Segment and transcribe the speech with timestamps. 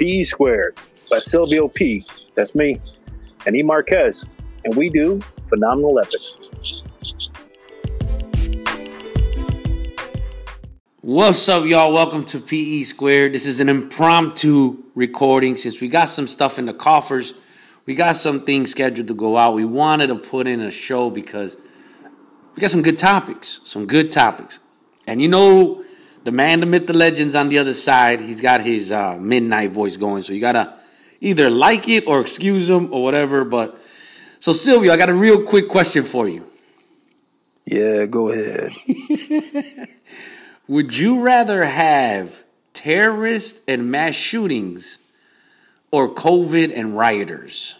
[0.00, 0.78] PE Squared
[1.10, 2.02] by Silvio P.
[2.34, 2.80] That's me.
[3.44, 3.62] And E.
[3.62, 4.24] Marquez.
[4.64, 5.20] And we do
[5.50, 6.38] phenomenal epics.
[11.02, 11.92] What's up, y'all?
[11.92, 13.34] Welcome to PE Squared.
[13.34, 17.34] This is an impromptu recording since we got some stuff in the coffers.
[17.84, 19.52] We got some things scheduled to go out.
[19.52, 21.58] We wanted to put in a show because
[22.54, 23.60] we got some good topics.
[23.64, 24.60] Some good topics.
[25.06, 25.84] And you know,
[26.24, 29.70] the man, the myth, the legends on the other side, he's got his uh, midnight
[29.70, 30.22] voice going.
[30.22, 30.74] So you got to
[31.20, 33.44] either like it or excuse him or whatever.
[33.44, 33.78] But
[34.38, 36.46] so, Silvio, I got a real quick question for you.
[37.64, 38.72] Yeah, go ahead.
[40.68, 42.42] Would you rather have
[42.74, 44.98] terrorists and mass shootings
[45.90, 47.76] or COVID and rioters?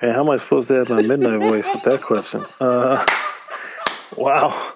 [0.00, 2.44] Man, how am I supposed to have my midnight voice with that question?
[2.60, 3.04] Uh,
[4.16, 4.71] wow.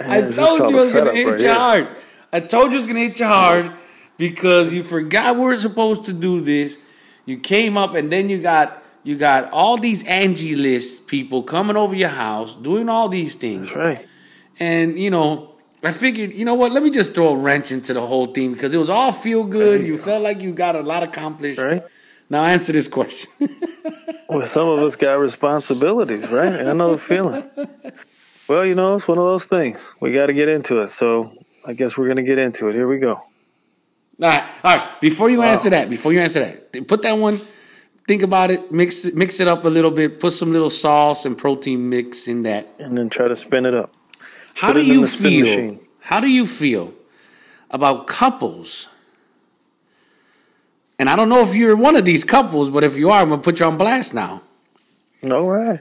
[0.00, 1.54] I told you it was gonna hit right you here.
[1.54, 1.88] hard.
[2.32, 3.72] I told you it was gonna hit you hard
[4.16, 6.78] because you forgot we were supposed to do this.
[7.24, 11.76] You came up and then you got you got all these Angie list people coming
[11.76, 13.68] over your house doing all these things.
[13.68, 14.08] That's right.
[14.60, 17.94] And, you know, I figured, you know what, let me just throw a wrench into
[17.94, 19.80] the whole thing because it was all feel good.
[19.82, 21.58] You felt like you got a lot accomplished.
[21.58, 21.82] Right.
[22.28, 23.30] Now answer this question.
[24.28, 26.52] well, some of us got responsibilities, right?
[26.52, 27.48] I know the feeling.
[28.48, 29.92] Well, you know, it's one of those things.
[30.00, 30.88] We got to get into it.
[30.88, 31.32] So
[31.66, 32.74] I guess we're going to get into it.
[32.74, 33.14] Here we go.
[33.14, 33.26] All
[34.18, 34.50] right.
[34.64, 35.00] All right.
[35.00, 35.50] Before you wow.
[35.50, 37.38] answer that, before you answer that, put that one,
[38.06, 41.26] think about it, mix it, mix it up a little bit, put some little sauce
[41.26, 42.66] and protein mix in that.
[42.78, 43.92] And then try to spin it up.
[44.54, 45.78] How do you feel?
[46.00, 46.94] How do you feel
[47.70, 48.88] about couples?
[50.98, 53.28] And I don't know if you're one of these couples, but if you are, I'm
[53.28, 54.42] gonna put you on blast now.
[55.22, 55.80] No way.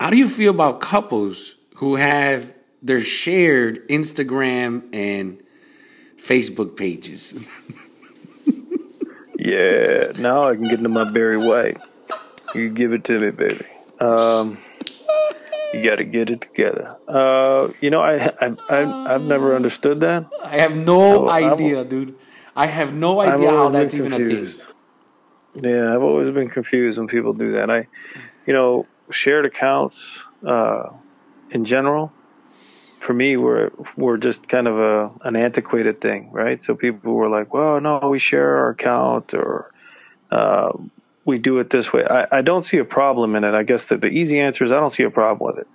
[0.00, 5.42] How do you feel about couples who have their shared Instagram and
[6.16, 7.44] Facebook pages?
[9.36, 11.78] yeah, now I can get into my Barry White.
[12.54, 13.66] You give it to me, baby.
[13.98, 14.58] Um,
[15.74, 16.98] you got to get it together.
[17.08, 20.26] Uh, you know, I, I, I, have never understood that.
[20.40, 22.14] I have no I, idea, I'm, dude.
[22.54, 24.60] I have no idea how that's even confused.
[24.60, 25.72] a thing.
[25.72, 27.72] Yeah, I've always been confused when people do that.
[27.72, 27.88] I,
[28.46, 30.90] you know, shared accounts uh,
[31.52, 32.12] in general,
[33.00, 36.60] for me, were were just kind of a an antiquated thing, right?
[36.60, 39.70] So people were like, "Well, no, we share our account," or
[40.30, 40.72] uh,
[41.24, 42.04] we do it this way.
[42.04, 43.54] I, I don't see a problem in it.
[43.54, 45.68] I guess that the easy answer is I don't see a problem with it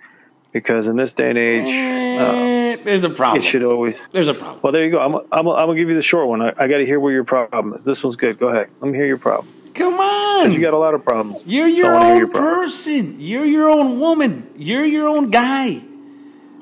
[0.52, 3.42] because in this day and age, uh, there's a problem.
[3.42, 3.98] It should always.
[4.12, 4.60] There's a problem.
[4.64, 5.00] Well, there you go.
[5.00, 6.42] I'm, I'm, I'm gonna give you the short one.
[6.42, 7.84] I, I got to hear where your problem is.
[7.84, 8.40] This one's good.
[8.40, 8.70] Go ahead.
[8.82, 9.56] Let me hear your problem.
[9.78, 10.52] Come on.
[10.52, 11.44] You got a lot of problems.
[11.46, 13.18] You're your own your person.
[13.20, 14.50] You're your own woman.
[14.58, 15.84] You're your own guy.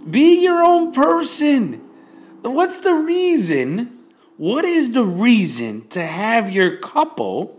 [0.10, 1.82] Be your own person.
[2.42, 4.00] What's the reason?
[4.36, 7.58] What is the reason to have your couple?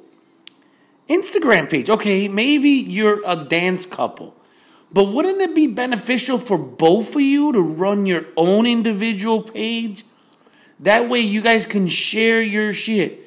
[1.09, 1.89] Instagram page.
[1.89, 4.37] Okay, maybe you're a dance couple.
[4.93, 10.05] But wouldn't it be beneficial for both of you to run your own individual page?
[10.81, 13.22] That way you guys can share your shit.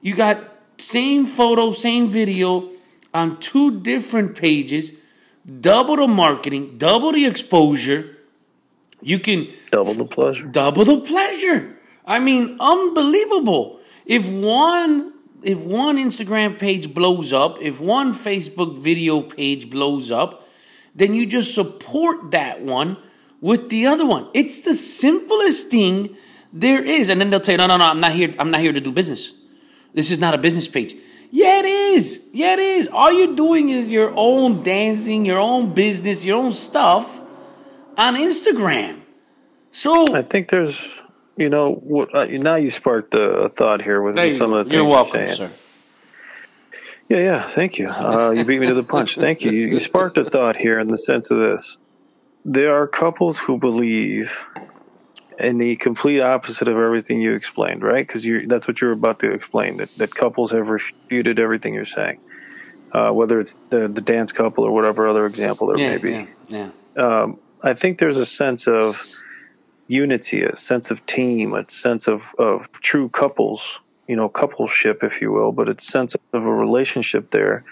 [0.00, 2.70] You got same photo, same video
[3.12, 4.92] on two different pages,
[5.60, 8.16] double the marketing, double the exposure.
[9.00, 10.46] You can double the pleasure.
[10.46, 11.78] Double the pleasure.
[12.06, 13.80] I mean, unbelievable.
[14.06, 15.12] If one
[15.42, 20.48] if one Instagram page blows up, if one Facebook video page blows up,
[20.94, 22.96] then you just support that one
[23.42, 24.28] with the other one.
[24.32, 26.16] It's the simplest thing
[26.50, 27.10] there is.
[27.10, 28.32] And then they'll tell you, no, no, no, I'm not here.
[28.38, 29.32] I'm not here to do business.
[29.94, 30.94] This is not a business page.
[31.30, 32.22] Yeah, it is.
[32.32, 32.88] Yeah, it is.
[32.88, 37.20] All you're doing is your own dancing, your own business, your own stuff
[37.96, 39.00] on Instagram.
[39.70, 40.80] So I think there's
[41.36, 44.84] you know, uh, now you sparked a, thought here with some of the things you're
[44.84, 45.50] welcome, you're sir.
[47.08, 47.88] Yeah, yeah, thank you.
[47.88, 49.16] Uh, you beat me to the punch.
[49.16, 49.50] Thank you.
[49.50, 49.68] you.
[49.68, 51.76] You sparked a thought here in the sense of this:
[52.44, 54.32] there are couples who believe
[55.38, 58.06] in the complete opposite of everything you explained, right?
[58.06, 59.78] Because that's what you're about to explain.
[59.78, 62.20] That that couples have refuted everything you're saying,
[62.92, 66.10] uh, whether it's the the dance couple or whatever other example there yeah, may be.
[66.48, 67.02] Yeah, yeah.
[67.02, 69.00] Um, I think there's a sense of
[69.86, 75.20] unity, a sense of team, a sense of, of true couples, you know, coupleship, if
[75.20, 77.64] you will, but it's sense of a relationship there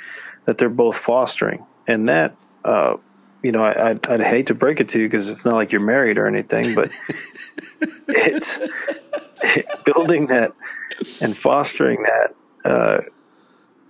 [0.46, 1.64] that they're both fostering.
[1.86, 2.96] And that, uh,
[3.42, 5.72] you know, I, I'd, I'd, hate to break it to you because it's not like
[5.72, 6.90] you're married or anything, but
[8.08, 8.58] it's
[9.42, 10.52] it, building that
[11.20, 12.34] and fostering that.
[12.64, 13.00] Uh,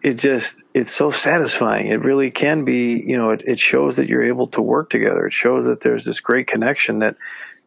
[0.02, 1.88] it just it's so satisfying.
[1.88, 3.00] It really can be.
[3.00, 5.26] You know, it, it shows that you're able to work together.
[5.26, 7.16] It shows that there's this great connection that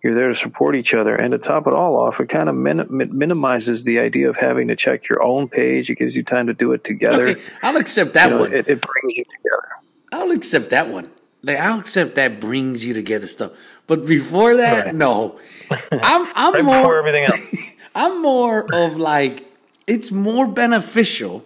[0.04, 1.16] You're there to support each other.
[1.16, 4.68] And to top it all off, it kind of min- minimizes the idea of having
[4.68, 5.90] to check your own page.
[5.90, 7.30] It gives you time to do it together.
[7.30, 8.54] Okay, I'll accept that you know, one.
[8.54, 9.68] It, it brings you together.
[10.12, 11.10] I'll accept that one.
[11.46, 13.52] Like I'll accept that brings you together stuff.
[13.86, 14.96] But before that, right.
[14.96, 15.40] no.
[15.92, 17.56] I'm I'm right more everything else.
[17.96, 19.46] I'm more of like
[19.86, 21.46] it's more beneficial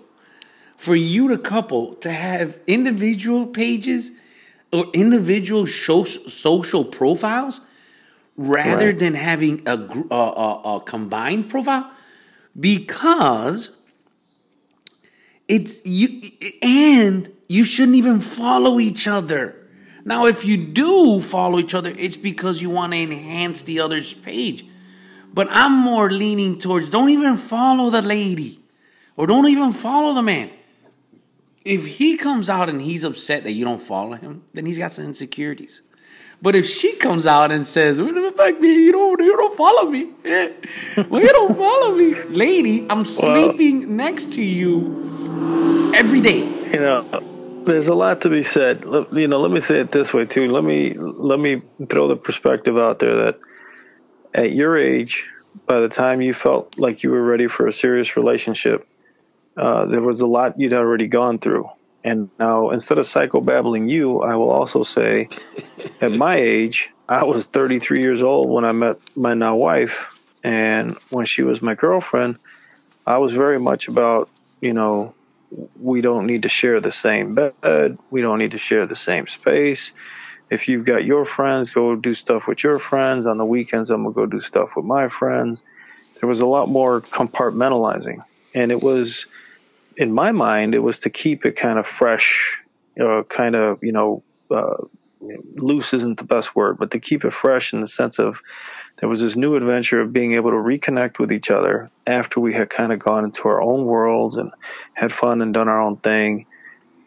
[0.77, 4.11] for you to couple to have individual pages
[4.71, 7.59] or individual social profiles
[8.37, 8.99] rather right.
[8.99, 11.91] than having a, a, a, a combined profile
[12.57, 13.71] because
[15.49, 16.21] it's you
[16.61, 19.58] and you shouldn't even follow each other.
[20.09, 24.11] Now, if you do follow each other, it's because you want to enhance the other's
[24.11, 24.65] page.
[25.31, 28.59] But I'm more leaning towards don't even follow the lady
[29.15, 30.49] or don't even follow the man.
[31.63, 34.91] If he comes out and he's upset that you don't follow him, then he's got
[34.91, 35.83] some insecurities.
[36.41, 38.85] But if she comes out and says, "What the fuck, me?
[38.85, 40.09] You don't, you don't follow me.
[40.25, 40.53] Eh?
[41.07, 42.87] well, you don't follow me, lady.
[42.89, 46.39] I'm sleeping well, next to you every day."
[46.73, 47.28] You know,
[47.65, 48.83] there's a lot to be said.
[49.11, 50.47] You know, let me say it this way too.
[50.47, 53.39] Let me let me throw the perspective out there that
[54.33, 55.27] at your age,
[55.65, 58.87] by the time you felt like you were ready for a serious relationship,
[59.57, 61.69] uh, there was a lot you'd already gone through.
[62.03, 65.27] And now, instead of psychobabbling you, I will also say,
[66.01, 70.97] at my age, I was 33 years old when I met my now wife, and
[71.09, 72.37] when she was my girlfriend,
[73.05, 74.29] I was very much about,
[74.61, 75.13] you know,
[75.79, 79.27] we don't need to share the same bed, we don't need to share the same
[79.27, 79.91] space
[80.49, 83.25] if you've got your friends, go do stuff with your friends.
[83.25, 85.63] On the weekends, I'm going to go do stuff with my friends.
[86.19, 88.23] There was a lot more compartmentalizing.
[88.55, 89.27] And it was,
[89.95, 92.59] in my mind, it was to keep it kind of fresh,
[92.99, 94.83] uh, kind of, you know, uh,
[95.21, 98.39] loose isn't the best word, but to keep it fresh in the sense of
[98.99, 102.53] there was this new adventure of being able to reconnect with each other after we
[102.53, 104.51] had kind of gone into our own worlds and
[104.93, 106.45] had fun and done our own thing.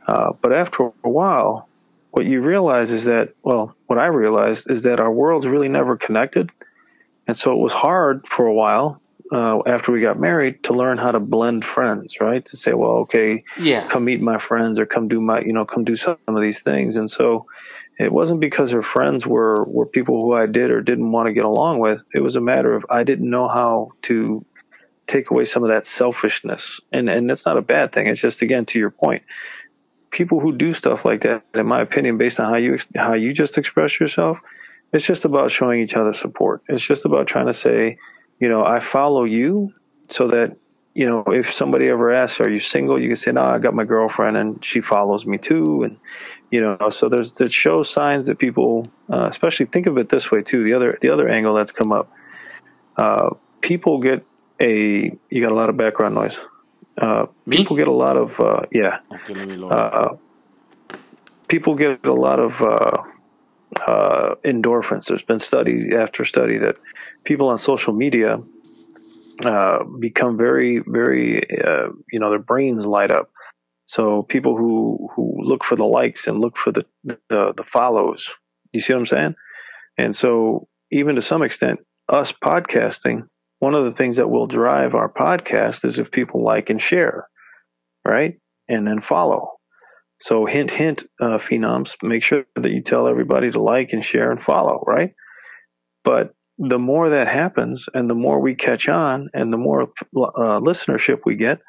[0.07, 1.69] Uh, but after a while,
[2.11, 5.97] what you realize is that, well, what I realized is that our worlds really never
[5.97, 6.51] connected.
[7.27, 9.01] And so it was hard for a while
[9.31, 12.45] uh, after we got married to learn how to blend friends, right?
[12.47, 15.65] To say, well, okay, yeah, come meet my friends or come do my, you know,
[15.65, 16.97] come do some of these things.
[16.97, 17.47] And so
[18.03, 21.33] it wasn't because her friends were, were people who I did or didn't want to
[21.33, 22.05] get along with.
[22.15, 24.45] It was a matter of I didn't know how to
[25.07, 26.81] take away some of that selfishness.
[26.93, 28.07] And, and it's not a bad thing.
[28.07, 29.23] It's just, again, to your point,
[30.11, 33.33] people who do stuff like that, in my opinion, based on how you how you
[33.33, 34.39] just express yourself,
[34.93, 36.63] it's just about showing each other support.
[36.69, 37.99] It's just about trying to say,
[38.39, 39.73] you know, I follow you
[40.09, 40.57] so that
[40.95, 43.75] you know if somebody ever asks, "Are you single?" You can say, "No, I got
[43.75, 45.99] my girlfriend, and she follows me too." And
[46.51, 50.31] you know, so there's that shows signs that people, uh, especially think of it this
[50.31, 50.65] way too.
[50.65, 52.11] The other the other angle that's come up,
[52.97, 53.31] uh,
[53.61, 54.27] people get
[54.61, 56.37] a you got a lot of background noise.
[56.97, 58.99] Uh, people get a lot of uh, yeah.
[59.11, 60.17] Okay, let me load uh,
[61.49, 63.03] people get a lot of uh,
[63.87, 65.07] uh, endorphins.
[65.07, 66.77] There's been studies after study that
[67.25, 68.41] people on social media
[69.45, 71.43] uh, become very, very,
[72.11, 73.31] you know, their brains light up.
[73.87, 78.29] So people who who look for the likes and look for the the, the follows.
[78.73, 79.35] You see what I'm saying?
[79.99, 83.27] And so even to some extent, us podcasting
[83.59, 87.29] one of the things that will drive our podcast is if people like and share,
[88.05, 88.35] right?
[88.69, 89.53] And then follow.
[90.21, 94.33] So hint, hint, uh, phenoms, make sure that you tell everybody to like and share
[94.33, 95.13] and follow, right?
[96.03, 100.61] But the more that happens and the more we catch on and the more uh,
[100.61, 101.61] listenership we get,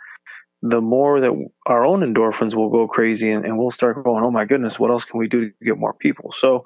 [0.62, 1.32] the more that
[1.66, 4.92] our own endorphins will go crazy and, and, we'll start going, oh my goodness, what
[4.92, 6.32] else can we do to get more people?
[6.32, 6.66] So,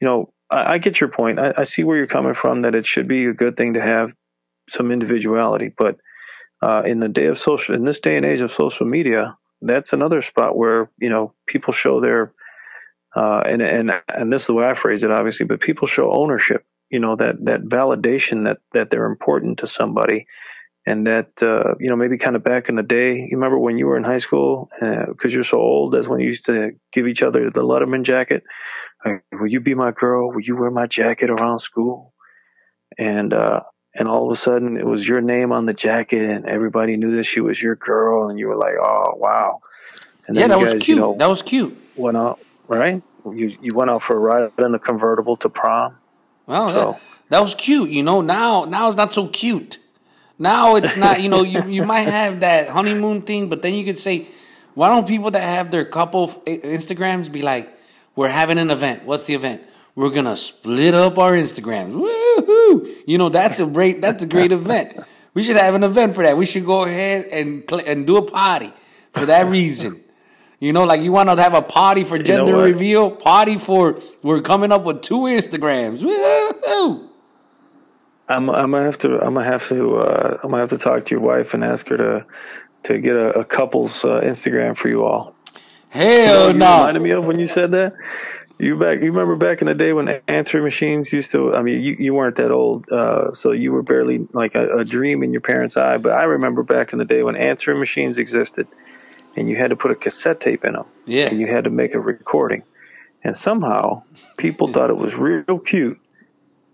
[0.00, 1.38] you know, I, I get your point.
[1.38, 3.80] I, I, see where you're coming from that it should be a good thing to
[3.80, 4.12] have
[4.70, 5.70] some individuality.
[5.76, 5.98] But
[6.62, 9.92] uh, in the day of social, in this day and age of social media, that's
[9.92, 12.32] another spot where you know people show their
[13.14, 16.12] uh, and and and this is the way I phrase it, obviously, but people show
[16.12, 16.64] ownership.
[16.90, 20.26] You know that that validation that that they're important to somebody,
[20.86, 23.16] and that uh, you know maybe kind of back in the day.
[23.16, 25.94] You remember when you were in high school because uh, you're so old.
[25.94, 28.44] That's when you used to give each other the Letterman jacket.
[29.04, 30.32] Like, Will you be my girl?
[30.32, 32.14] Will you wear my jacket around school?
[32.98, 33.62] And uh,
[33.96, 37.16] and all of a sudden it was your name on the jacket and everybody knew
[37.16, 39.60] that she was your girl and you were like oh wow
[40.26, 42.38] and yeah that guys, was cute you know, that was cute went out
[42.68, 43.02] right
[43.32, 45.96] you you went out for a ride in a convertible to prom
[46.46, 46.74] well so.
[46.74, 49.78] that, that was cute you know now now it's not so cute
[50.38, 53.84] now it's not you know you, you might have that honeymoon thing but then you
[53.84, 54.26] could say
[54.74, 57.72] why don't people that have their couple instagrams be like
[58.14, 59.62] we're having an event what's the event
[59.96, 61.94] We're gonna split up our Instagrams.
[61.96, 62.86] Woohoo!
[63.06, 65.00] You know that's a great that's a great event.
[65.32, 66.36] We should have an event for that.
[66.36, 68.72] We should go ahead and play, and do a party
[69.12, 70.04] for that reason.
[70.66, 72.64] You know, like you want to have a party for gender what?
[72.64, 76.00] reveal, party for we're coming up with two Instagrams.
[76.00, 77.08] Woohoo!
[78.28, 81.04] I'm I'm gonna have to I'm gonna have to uh, I'm gonna have to talk
[81.04, 82.26] to your wife and ask her to
[82.82, 85.36] to get a, a couple's uh, Instagram for you all.
[85.88, 86.78] Hell you no!
[86.78, 87.92] reminded me of when you said that.
[88.58, 89.02] You back?
[89.02, 91.54] You remember back in the day when answering machines used to?
[91.54, 94.84] I mean, you, you weren't that old, uh, so you were barely like a, a
[94.84, 95.98] dream in your parents' eye.
[95.98, 98.66] But I remember back in the day when answering machines existed,
[99.36, 101.26] and you had to put a cassette tape in them, Yeah.
[101.26, 102.62] and you had to make a recording,
[103.22, 104.02] and somehow
[104.38, 105.98] people thought it was real cute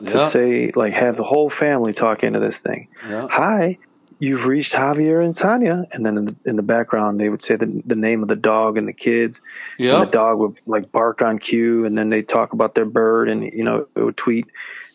[0.06, 0.28] to Yeah.
[0.28, 2.88] say like have the whole family talk into this thing.
[3.08, 3.26] Yeah.
[3.30, 3.78] Hi,
[4.18, 7.56] you've reached Javier and Tanya, and then in the, in the background they would say
[7.56, 9.40] the, the name of the dog and the kids.
[9.78, 13.28] And the dog would like bark on cue, and then they'd talk about their bird,
[13.28, 14.46] and you know it would tweet.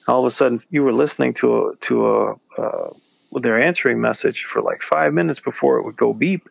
[0.07, 2.89] All of a sudden, you were listening to a to a uh,
[3.39, 6.47] their answering message for like five minutes before it would go beep.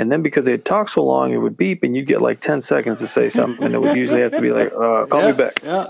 [0.00, 2.62] And then because they'd talk so long, it would beep, and you'd get like ten
[2.62, 5.30] seconds to say something, and it would usually have to be like, uh, "Call yeah.
[5.30, 5.88] me back." Yeah.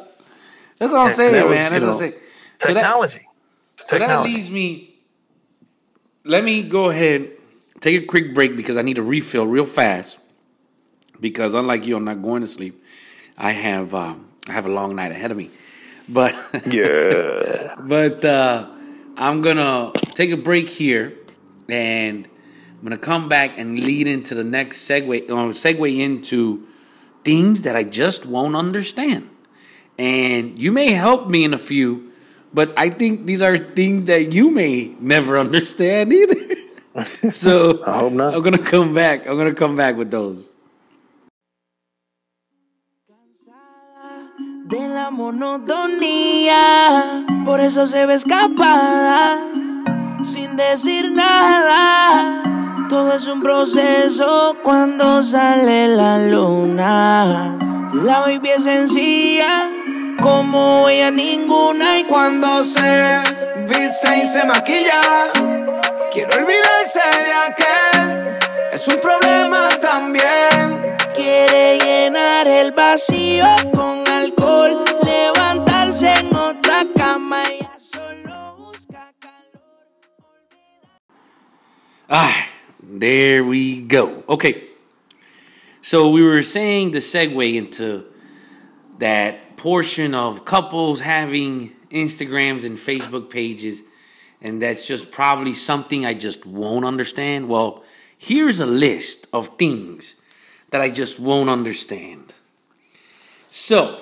[0.79, 1.71] That's what I'm saying, that was, man.
[1.71, 2.13] That's you what I'm know, saying.
[2.59, 3.29] So that, Technology.
[3.77, 4.35] so that Technology.
[4.35, 4.97] leaves me.
[6.25, 7.31] Let me go ahead,
[7.79, 10.19] take a quick break because I need to refill real fast.
[11.21, 12.83] Because unlike you, I'm not going to sleep.
[13.39, 15.53] I have um, I have a long night ahead of me,
[16.09, 16.35] but
[16.67, 17.77] yeah.
[17.79, 18.69] but uh,
[19.17, 21.13] I'm gonna take a break here,
[21.69, 22.27] and
[22.81, 25.29] I'm gonna come back and lead into the next segue.
[25.29, 26.67] Uh, segue into
[27.25, 29.29] things that I just won't understand,
[29.99, 32.11] and you may help me in a few,
[32.55, 36.57] but I think these are things that you may never understand either.
[37.31, 38.35] so I hope not.
[38.35, 39.27] I'm gonna come back.
[39.27, 40.55] I'm gonna come back with those.
[44.71, 46.57] de la monotonía,
[47.45, 49.41] por eso se ve escapada,
[50.23, 52.43] sin decir nada.
[52.89, 57.57] Todo es un proceso cuando sale la luna.
[57.93, 59.69] La baby es sencilla,
[60.21, 63.19] como ella ninguna, y cuando se
[63.69, 65.01] viste y se maquilla,
[66.11, 68.39] quiero olvidarse de aquel.
[68.73, 70.97] Es un problema también.
[71.15, 77.60] Quiere llenar el vacío con alcohol, levantarse en otra cama y
[82.13, 82.49] Ah,
[82.83, 84.25] there we go.
[84.29, 84.65] Okay.
[85.81, 88.05] So we were saying the segue into
[88.99, 93.85] that portion of couples having Instagrams and Facebook pages,
[94.43, 97.49] and that's just probably something I just won't understand.
[97.49, 97.85] Well,
[98.19, 100.17] here's a list of things
[100.71, 102.35] that I just won't understand.
[103.51, 104.01] So,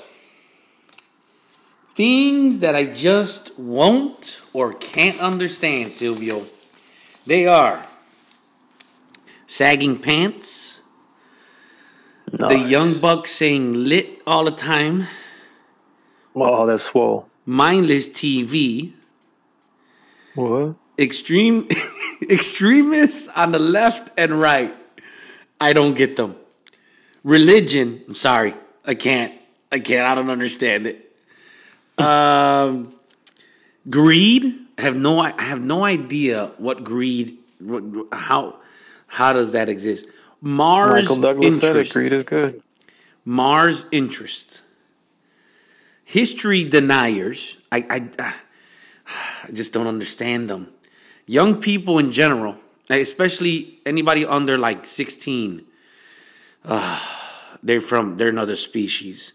[1.95, 6.45] things that I just won't or can't understand, Silvio.
[7.27, 7.87] They are
[9.49, 10.81] sagging pants,
[12.31, 15.07] the young bucks saying lit all the time,
[16.37, 17.26] Oh, that's swole.
[17.47, 18.93] mindless TV,
[20.37, 20.76] What?
[20.99, 21.67] extreme
[22.31, 24.75] extremists on the left and right.
[25.61, 26.37] I don't get them.
[27.25, 28.55] Religion, I'm sorry.
[28.85, 29.33] I can't.
[29.73, 30.07] I can't.
[30.09, 30.97] I don't understand it.
[31.99, 32.95] Um
[33.90, 38.61] greed, I have no I have no idea what greed what, how
[39.09, 40.07] how does that exist?
[40.41, 41.81] Mars Michael Douglas said it.
[41.81, 41.93] interest.
[41.93, 42.62] Greed is good.
[43.25, 44.62] Mars interest.
[46.05, 47.57] History deniers.
[47.73, 48.35] I, I,
[49.47, 50.69] I just don't understand them.
[51.27, 52.57] Young people in general,
[52.88, 55.65] especially anybody under like 16,
[56.65, 57.00] uh,
[57.62, 59.35] they're from, they're another species.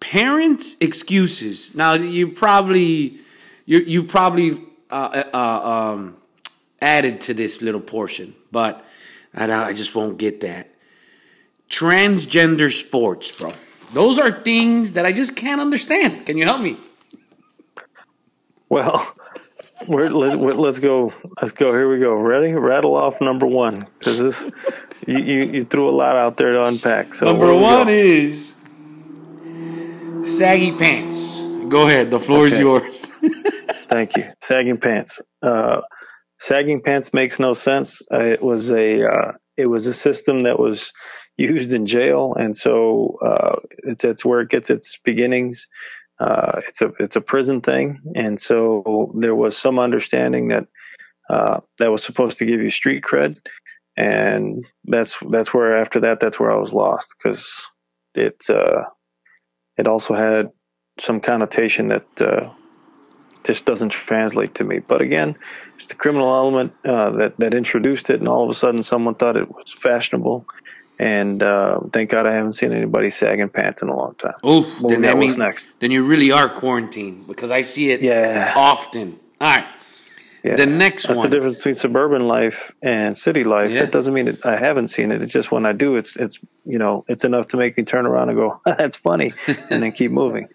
[0.00, 1.74] Parents' excuses.
[1.74, 3.18] Now, you probably,
[3.64, 4.60] you, you probably
[4.90, 6.16] uh, uh, um,
[6.84, 8.84] added to this little portion, but
[9.34, 10.68] I, I just won't get that
[11.70, 13.52] transgender sports, bro.
[13.92, 16.26] Those are things that I just can't understand.
[16.26, 16.76] Can you help me?
[18.68, 19.14] Well,
[19.88, 21.12] we're, let, let's go.
[21.40, 21.72] Let's go.
[21.72, 22.14] Here we go.
[22.14, 22.52] Ready?
[22.52, 24.44] Rattle off number one because this
[25.06, 27.14] you, you you threw a lot out there to unpack.
[27.14, 27.92] So Number one go?
[27.92, 28.54] is
[30.24, 31.42] saggy pants.
[31.68, 32.10] Go ahead.
[32.10, 33.06] The floor is yours.
[33.88, 34.28] Thank you.
[34.40, 35.20] Sagging pants.
[35.42, 35.82] Uh,
[36.44, 38.02] sagging pants makes no sense.
[38.12, 40.92] Uh, it was a uh, it was a system that was
[41.36, 45.66] used in jail, and so uh, it's it's where it gets its beginnings.
[46.20, 50.66] Uh, it's a it's a prison thing, and so there was some understanding that
[51.30, 53.40] uh, that was supposed to give you street cred,
[53.96, 57.50] and that's that's where after that that's where I was lost because
[58.14, 58.84] it uh,
[59.78, 60.50] it also had
[61.00, 62.50] some connotation that uh,
[63.44, 64.78] just doesn't translate to me.
[64.80, 65.36] But again,
[65.76, 69.14] it's the criminal element uh, that that introduced it, and all of a sudden, someone
[69.14, 70.46] thought it was fashionable.
[70.96, 74.34] And uh, thank God I haven't seen anybody sagging pants in a long time.
[74.46, 75.66] Oof, Well, then that means next?
[75.80, 78.52] then you really are quarantined because I see it Yeah.
[78.56, 79.18] often.
[79.40, 79.66] All right.
[80.44, 80.54] Yeah.
[80.56, 81.24] The next That's one.
[81.24, 83.72] That's the difference between suburban life and city life.
[83.72, 83.80] Yeah.
[83.80, 85.20] That doesn't mean that I haven't seen it.
[85.22, 88.06] It's just when I do, it's it's you know it's enough to make me turn
[88.06, 90.48] around and go, "That's funny," and then keep moving.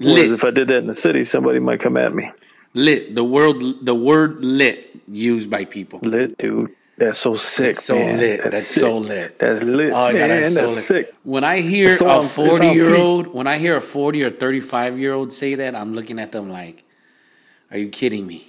[0.00, 0.32] Lit.
[0.32, 2.30] if I did that in the city, somebody might come at me.
[2.74, 3.14] Lit.
[3.14, 6.00] The word the word lit used by people.
[6.02, 6.70] Lit, dude.
[6.96, 7.74] That's so sick.
[7.74, 8.18] That's so man.
[8.18, 8.42] lit.
[8.44, 8.80] That's sick.
[8.82, 9.38] so lit.
[9.38, 9.92] That's lit.
[9.92, 10.84] Oh, yeah, that's That's, so lit.
[10.84, 11.14] sick.
[11.24, 13.80] When I hear so a on- it's on forty year old, when I hear a
[13.80, 16.84] forty or thirty five year old say that, I'm looking at them like,
[17.70, 18.46] "Are you kidding me?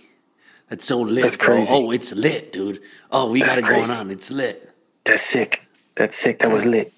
[0.69, 1.47] That's so lit, That's bro.
[1.55, 1.71] crazy.
[1.73, 2.81] Oh, it's lit, dude.
[3.11, 4.11] Oh, we That's got it going on.
[4.11, 4.69] It's lit.
[5.03, 5.65] That's sick.
[5.95, 6.39] That's sick.
[6.39, 6.91] That was lit.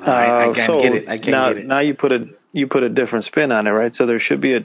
[0.00, 1.08] I, I Uh, can't so get it.
[1.08, 1.66] I can't now, get it.
[1.66, 3.94] Now you put a you put a different spin on it, right?
[3.94, 4.64] So there should be a.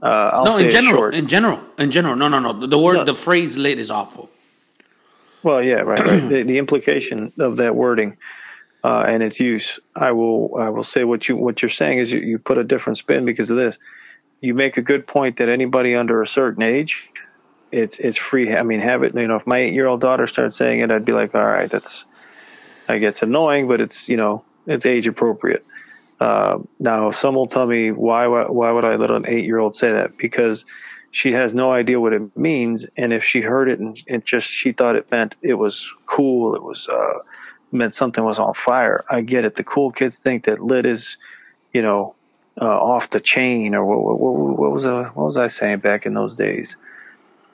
[0.00, 2.14] Uh, I'll no, in general, in general, in general.
[2.14, 2.52] No, no, no.
[2.52, 3.04] The, the word, No.
[3.04, 4.30] the phrase "lit" is awful.
[5.42, 5.98] Well, yeah, right.
[5.98, 6.28] right.
[6.28, 8.16] the, the implication of that wording
[8.84, 12.12] uh, and its use, I will, I will say what you what you're saying is
[12.12, 13.78] you, you put a different spin because of this.
[14.40, 17.10] You make a good point that anybody under a certain age,
[17.72, 18.54] it's it's free.
[18.54, 19.14] I mean, have it.
[19.16, 21.44] You know, if my eight year old daughter starts saying it, I'd be like, all
[21.44, 22.04] right, that's,
[22.88, 25.64] I guess annoying, but it's you know, it's age appropriate.
[26.20, 29.76] Uh, now, some will tell me why why would I let an eight year old
[29.76, 30.16] say that?
[30.16, 30.64] Because
[31.10, 34.72] she has no idea what it means, and if she heard it and just she
[34.72, 37.18] thought it meant it was cool, it was uh,
[37.72, 39.04] meant something was on fire.
[39.08, 39.56] I get it.
[39.56, 41.16] The cool kids think that lit is,
[41.72, 42.14] you know,
[42.60, 46.04] uh, off the chain or what, what, what was uh, what was I saying back
[46.04, 46.76] in those days?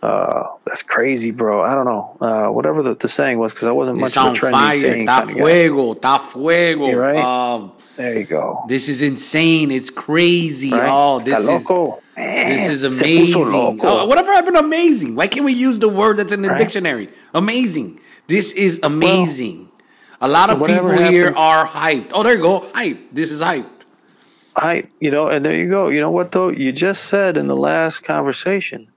[0.04, 1.62] Uh, that's crazy, bro.
[1.62, 2.16] I don't know.
[2.20, 4.78] Uh, whatever the, the saying was, because I wasn't much It's of a trendy fire.
[4.78, 5.42] saying Ta kind of guy.
[5.44, 5.94] fuego.
[5.94, 6.92] Ta fuego.
[6.94, 7.16] Right.
[7.16, 8.64] Um, There you go.
[8.68, 9.70] this is insane.
[9.70, 10.70] It's crazy.
[10.72, 10.88] Right?
[10.90, 12.02] Oh, Está this is loco.
[12.16, 13.80] Man, this is amazing.
[13.82, 15.14] Oh, whatever happened amazing?
[15.16, 16.58] Why can't we use the word that's in the Right.
[16.58, 17.08] dictionary?
[17.32, 17.98] Amazing.
[18.26, 19.68] This is amazing.
[20.20, 22.10] A lot of people whatever here are hyped.
[22.12, 22.68] Oh, there you go.
[22.74, 22.98] Hype.
[23.12, 23.70] This is hyped.
[24.56, 24.88] Hype.
[25.00, 25.88] you know, and there you go.
[25.88, 26.48] You know what though?
[26.50, 28.88] You just said in the last conversation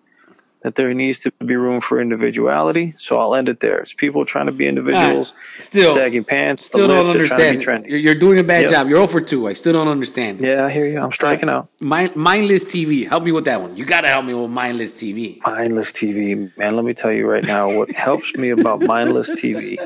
[0.67, 2.93] that there needs to be room for individuality.
[2.97, 3.77] So I'll end it there.
[3.77, 7.49] It's people trying to be individuals, Still- sagging pants, Still don't they're trying to be
[7.49, 7.85] understand.
[7.85, 8.71] You're, you're doing a bad Yep.
[8.71, 8.89] job.
[8.89, 9.47] You're 0 for 2.
[9.47, 10.41] I still don't understand.
[10.41, 10.99] Yeah, I hear you.
[10.99, 11.69] I'm striking out.
[11.79, 13.07] Mind, mindless TV.
[13.07, 13.77] Help me with that one.
[13.77, 15.39] You got to help me with mindless TV.
[15.45, 16.75] Mindless TV, man.
[16.75, 19.77] Let me tell you right now what helps me about mindless TV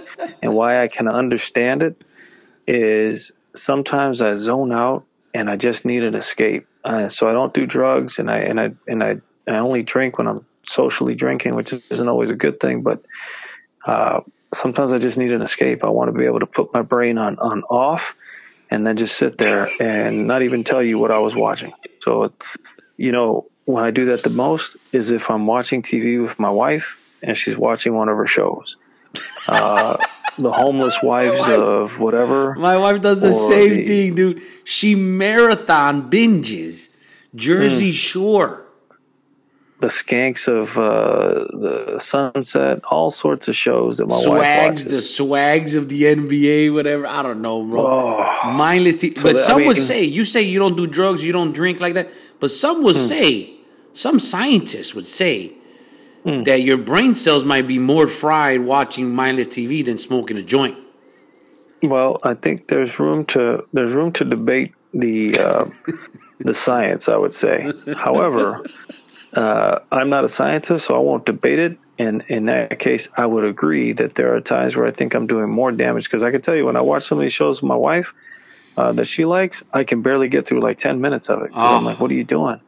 [0.41, 2.01] and why I can understand it
[2.67, 5.03] is sometimes I zone out
[5.35, 6.65] and I just need an escape.
[6.83, 9.17] Uh, so I don't do drugs and I and I and I,
[9.47, 12.81] I only drink when I'm socially drinking, which isn't always a good thing.
[12.81, 13.03] But
[13.85, 14.21] uh,
[14.53, 15.83] sometimes I just need an escape.
[15.83, 18.15] I want to be able to put my brain on on off
[18.69, 21.73] and then just sit there and not even tell you what I was watching.
[22.01, 22.31] So,
[22.97, 26.49] you know, when I do that the most is if I'm watching TV with my
[26.49, 28.77] wife and she's watching one of her shows.
[29.47, 29.97] Uh,
[30.37, 32.55] the homeless wives of whatever.
[32.55, 34.41] My wife does the same the- thing, dude.
[34.63, 36.89] She marathon binges
[37.35, 38.65] Jersey Shore.
[39.81, 44.85] The skanks of uh, the sunset, all sorts of shows that my wife Swags, watches.
[44.85, 47.05] the swags of the NBA, whatever.
[47.07, 47.85] I don't know, bro.
[47.87, 48.51] Oh.
[48.53, 49.15] Mindless TV.
[49.15, 51.79] but that- I some would say, you say you don't do drugs, you don't drink
[51.79, 52.09] like that.
[52.39, 52.83] But some Hmm.
[52.85, 53.53] would say,
[53.93, 55.53] some scientists would say
[56.23, 56.43] Hmm.
[56.43, 60.77] that your brain cells might be more fried watching mindless TV than smoking a joint.
[61.81, 65.65] Well, I think there's room to there's room to debate the uh,
[66.39, 67.09] the science.
[67.09, 67.71] I would say.
[67.97, 68.63] However,
[69.33, 71.77] uh, I'm not a scientist, so I won't debate it.
[71.99, 75.27] And in that case, I would agree that there are times where I think I'm
[75.27, 77.61] doing more damage because I can tell you when I watch some of these shows
[77.61, 78.13] with my wife
[78.77, 81.51] uh, that she likes, I can barely get through like ten minutes of it.
[81.51, 81.85] 'Cause I'm Oh.
[81.85, 82.59] like, "What are you doing?"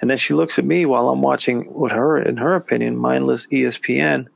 [0.00, 3.46] And then she looks at me while I'm watching, with her, in her opinion, mindless
[3.50, 4.26] ESPN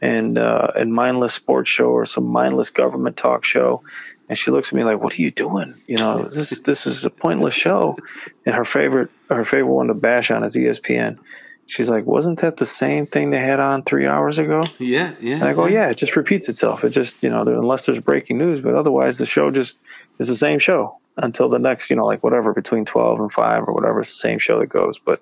[0.00, 3.82] and uh, and mindless sports show or some mindless government talk show.
[4.28, 5.74] And she looks at me like, "What are you doing?
[5.86, 7.96] You know, this this is a pointless show."
[8.44, 11.18] And her favorite her favorite one to bash on is ESPN.
[11.66, 15.34] She's like, "Wasn't that the same thing they had on three hours ago?" Yeah, yeah.
[15.34, 16.84] And I go, "Yeah, it just repeats itself.
[16.84, 19.78] It just you know, there, unless there's breaking news, but otherwise the show just
[20.18, 23.62] is the same show until the next you know, like whatever between twelve and five
[23.68, 24.00] or whatever.
[24.00, 25.20] It's the same show that goes, but."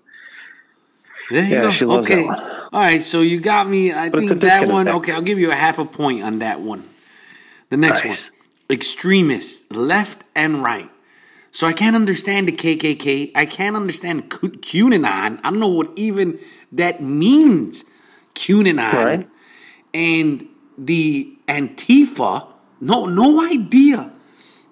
[1.30, 1.70] Yeah, go.
[1.70, 2.26] she loves that okay.
[2.26, 2.38] one.
[2.38, 3.92] All right, so you got me.
[3.92, 4.88] I But think that one.
[4.88, 6.82] Okay, I'll give you a half a point on that one.
[7.70, 8.28] The next Nice.
[8.28, 8.33] one,
[8.70, 10.90] extremists, left and right.
[11.50, 13.30] So I can't understand the KKK.
[13.34, 15.40] I can't understand QAnon.
[15.44, 16.40] I don't know what even
[16.72, 17.84] that means.
[18.34, 19.28] QAnon Right.
[19.92, 22.48] and the Antifa.
[22.80, 24.10] No, no idea.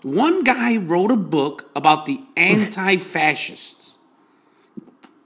[0.02, 3.96] One guy wrote a book about the anti-fascists,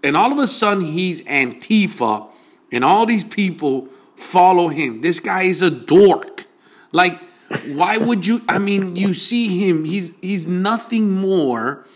[0.05, 2.29] and all of a sudden he's Antifa,
[2.71, 5.01] and all these people follow him.
[5.01, 6.45] This guy is a dork.
[6.93, 7.19] Like,
[7.67, 8.43] why would you?
[8.49, 9.85] I mean, you see him.
[9.85, 11.87] He's he's nothing more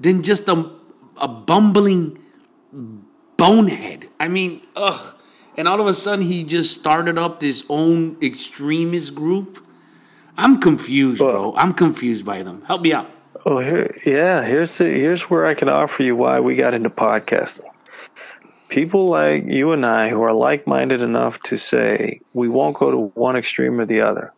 [0.00, 0.70] than just a
[1.16, 2.18] a bumbling
[3.36, 4.08] bonehead.
[4.20, 5.14] I mean, ugh.
[5.56, 9.66] And all of a sudden, he just started up this own extremist group.
[10.36, 11.52] I'm confused, bro.
[11.56, 12.62] I'm confused by them.
[12.62, 13.10] Help me out.
[13.44, 14.44] Oh, here, yeah.
[14.44, 17.64] Here's the, here's where I can offer you why we got into podcasting.
[18.68, 22.96] People like you and I who are like-minded enough to say we won't go to
[23.18, 24.32] one extreme or the other.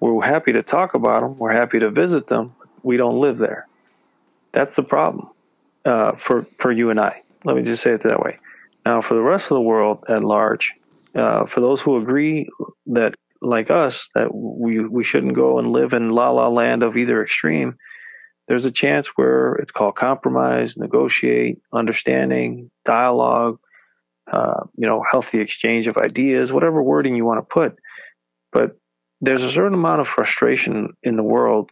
[0.00, 1.38] We're happy to talk about them.
[1.38, 2.54] We're happy to visit them.
[2.82, 3.68] We don't live there.
[4.52, 5.28] That's the problem
[5.84, 7.22] uh, for for you and I.
[7.44, 8.38] Let me just say it that way.
[8.84, 10.72] Now, for the rest of the world at large,
[11.14, 12.48] uh, for those who agree
[12.86, 16.96] that, like us, that we we shouldn't go and live in la la land of
[16.96, 17.76] either extreme,
[18.48, 23.58] there's a chance where it's called compromise, negotiate, understanding, dialogue,
[24.30, 27.76] uh, you know, healthy exchange of ideas, whatever wording you want to put.
[28.52, 28.76] But
[29.20, 31.70] there's a certain amount of frustration in the world,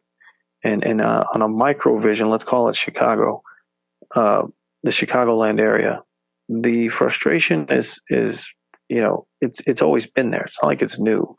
[0.64, 3.42] and, and uh, on a micro vision, let's call it Chicago,
[4.14, 4.42] uh,
[4.82, 6.02] the Chicagoland area,
[6.48, 8.48] the frustration is is
[8.88, 10.42] you know it's it's always been there.
[10.42, 11.37] It's not like it's new.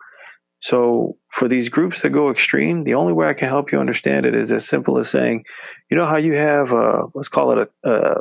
[0.62, 4.26] So for these groups that go extreme, the only way I can help you understand
[4.26, 5.46] it is as simple as saying,
[5.90, 8.16] you know how you have a, let's call it a, a,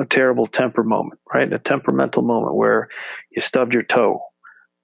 [0.00, 1.52] a terrible temper moment, right?
[1.52, 2.88] A temperamental moment where
[3.30, 4.22] you stubbed your toe,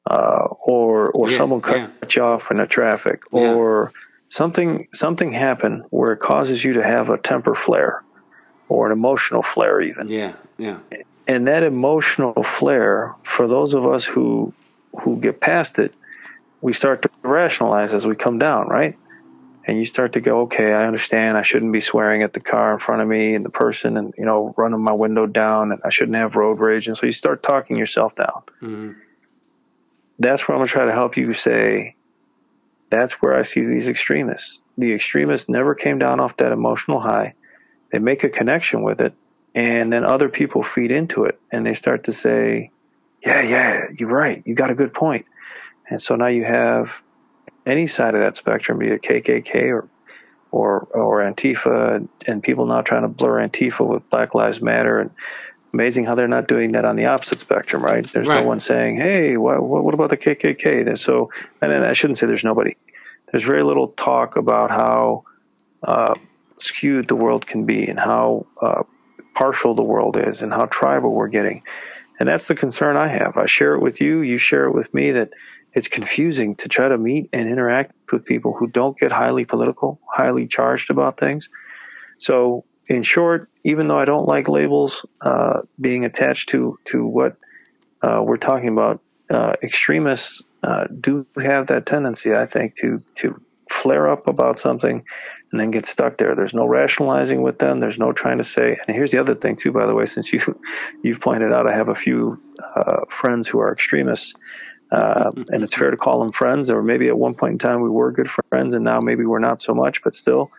[0.07, 2.07] uh, or or yeah, someone cut yeah.
[2.11, 3.55] you off in the traffic, yeah.
[3.55, 3.93] or
[4.29, 8.03] something something happened where it causes you to have a temper flare
[8.69, 10.09] or an emotional flare even.
[10.09, 10.79] Yeah, yeah.
[11.27, 14.53] And that emotional flare, for those of us who
[15.01, 15.95] who get past it,
[16.61, 18.97] we start to rationalize as we come down, right?
[19.67, 21.38] And you start to go, okay, I understand.
[21.38, 24.12] I shouldn't be swearing at the car in front of me and the person, and
[24.19, 26.87] you know, running my window down, and I shouldn't have road rage.
[26.87, 28.43] And so you start talking yourself down.
[28.61, 28.93] Mm-hmm.
[30.18, 31.96] That's where I'm gonna try to help you say.
[32.90, 34.61] That's where I see these extremists.
[34.79, 37.35] The extremists never came down off that emotional high
[37.94, 39.14] they make a connection with it
[39.55, 42.72] and then other people feed into it and they start to say,
[43.24, 44.42] yeah, yeah, you're right.
[44.44, 45.27] You got a good point.
[45.88, 46.90] And so now you have
[47.64, 49.88] any side of that spectrum, be it KKK or,
[50.50, 55.11] or, or Antifa and people now trying to blur Antifa with Black Lives Matter and
[55.75, 58.07] amazing how they're not doing that on the opposite spectrum, right?
[58.07, 58.41] There's right.
[58.41, 62.45] no one saying, "Hey, what, what about the KKK?" So, and I shouldn't say there's
[62.45, 62.77] nobody.
[63.31, 65.25] There's very little talk about how
[65.83, 66.15] uh,
[66.59, 68.85] skewed the world can be and how uh,
[69.35, 71.63] partial the world is and how tribal we're getting.
[72.21, 73.37] And that's the concern I have.
[73.37, 75.31] I share it with you, you share it with me that
[75.73, 80.01] it's confusing to try to meet and interact with people who don't get highly political,
[80.09, 81.49] highly charged about things.
[82.19, 87.37] So, in short, even though I don't like labels uh, being attached to to what
[88.03, 93.40] uh, we're talking about, uh, extremists uh, do have that tendency, I think, to to
[93.70, 95.05] flare up about something
[95.51, 96.35] and then get stuck there.
[96.35, 97.79] There's no rationalizing with them.
[97.79, 98.77] There's no trying to say.
[98.87, 100.40] And here's the other thing too, by the way, since you
[101.03, 104.35] you've pointed out, I have a few uh, friends who are extremists,
[104.90, 106.70] uh, and it's fair to call them friends.
[106.70, 109.38] Or maybe at one point in time we were good friends, and now maybe we're
[109.38, 110.03] not so much.
[110.03, 110.51] But still,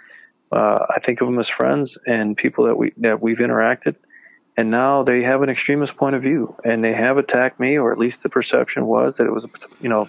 [0.56, 3.96] uh, I think of them as friends and people that we that we've interacted.
[4.58, 7.92] And now they have an extremist point of view, and they have attacked me, or
[7.92, 9.46] at least the perception was that it was,
[9.82, 10.08] you know,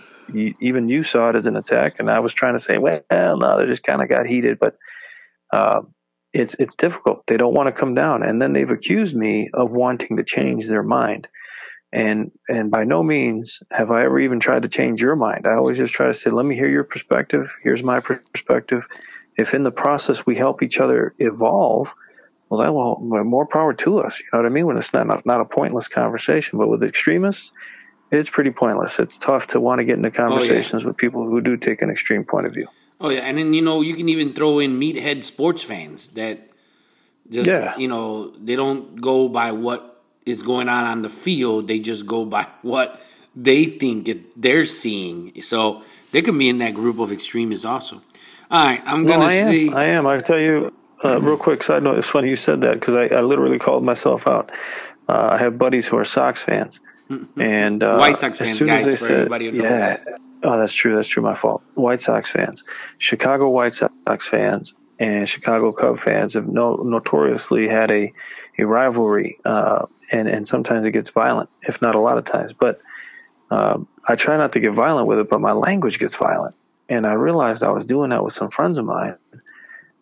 [0.61, 3.59] even you saw it as an attack, and I was trying to say, well, no,
[3.59, 4.77] they just kind of got heated, but
[5.53, 5.81] uh,
[6.33, 7.27] it's it's difficult.
[7.27, 10.69] They don't want to come down, and then they've accused me of wanting to change
[10.69, 11.27] their mind,
[11.93, 15.47] and and by no means have I ever even tried to change your mind.
[15.49, 17.53] I always just try to say, let me hear your perspective.
[17.65, 18.85] Here's my perspective.
[19.37, 21.89] If in the process we help each other evolve,
[22.49, 24.21] well, that will more power to us.
[24.21, 24.67] You know what I mean?
[24.67, 27.51] When it's not not, not a pointless conversation, but with extremists
[28.11, 28.99] it's pretty pointless.
[28.99, 30.89] It's tough to want to get into conversations oh, yeah.
[30.89, 32.69] with people who do take an extreme point of view.
[33.01, 36.51] Oh yeah, and then you know you can even throw in meathead sports fans that
[37.29, 37.77] just yeah.
[37.77, 41.69] you know they don't go by what is going on on the field.
[41.69, 43.01] They just go by what
[43.35, 45.43] they think it, they're seeing.
[45.43, 48.03] So they can be in that group of extremists also.
[48.51, 49.75] All right, I'm gonna no, I am.
[49.75, 50.07] I am.
[50.07, 50.73] I tell you,
[51.05, 51.99] uh, real quick side note.
[51.99, 54.51] It's funny you said that because I, I, literally called myself out.
[55.09, 56.81] Uh, I have buddies who are Sox fans
[57.37, 59.99] and uh, White Sox fans, guys, for said, everybody who yeah,
[60.43, 60.95] oh, that's true.
[60.95, 61.23] That's true.
[61.23, 61.63] My fault.
[61.75, 62.65] White Sox fans,
[62.99, 68.13] Chicago White Sox fans, and Chicago Cub fans have no, notoriously had a
[68.59, 72.53] a rivalry, uh, and and sometimes it gets violent, if not a lot of times.
[72.53, 72.81] But
[73.51, 76.57] um, I try not to get violent with it, but my language gets violent,
[76.89, 79.17] and I realized I was doing that with some friends of mine,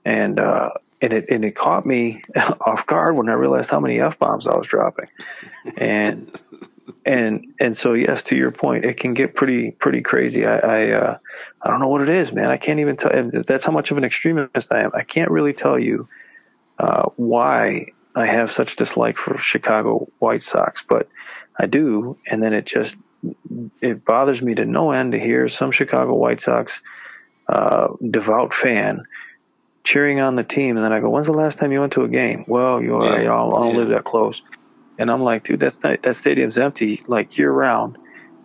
[0.05, 0.71] and uh,
[1.01, 2.23] and it and it caught me
[2.61, 5.09] off guard when I realized how many f bombs I was dropping,
[5.77, 6.31] and
[7.07, 10.47] and and so yes, to your point, it can get pretty pretty crazy.
[10.47, 11.19] I I, uh,
[11.63, 12.51] I don't know what it is, man.
[12.51, 13.31] I can't even tell.
[13.47, 14.91] That's how much of an extremist I am.
[14.95, 16.09] I can't really tell you
[16.79, 21.09] uh, why I have such dislike for Chicago White Sox, but
[21.59, 22.97] I do, and then it just
[23.81, 26.81] it bothers me to no end to hear some Chicago White Sox
[27.49, 29.05] uh, devout fan
[29.83, 32.05] cheering on the team, and then I go, "When's the last time you went to
[32.05, 33.13] a game?" Well, you yeah.
[33.13, 33.79] I don't, yeah.
[33.79, 34.43] live that close,
[34.99, 37.99] and I'm like, dude, that's not, that stadium's empty like year round.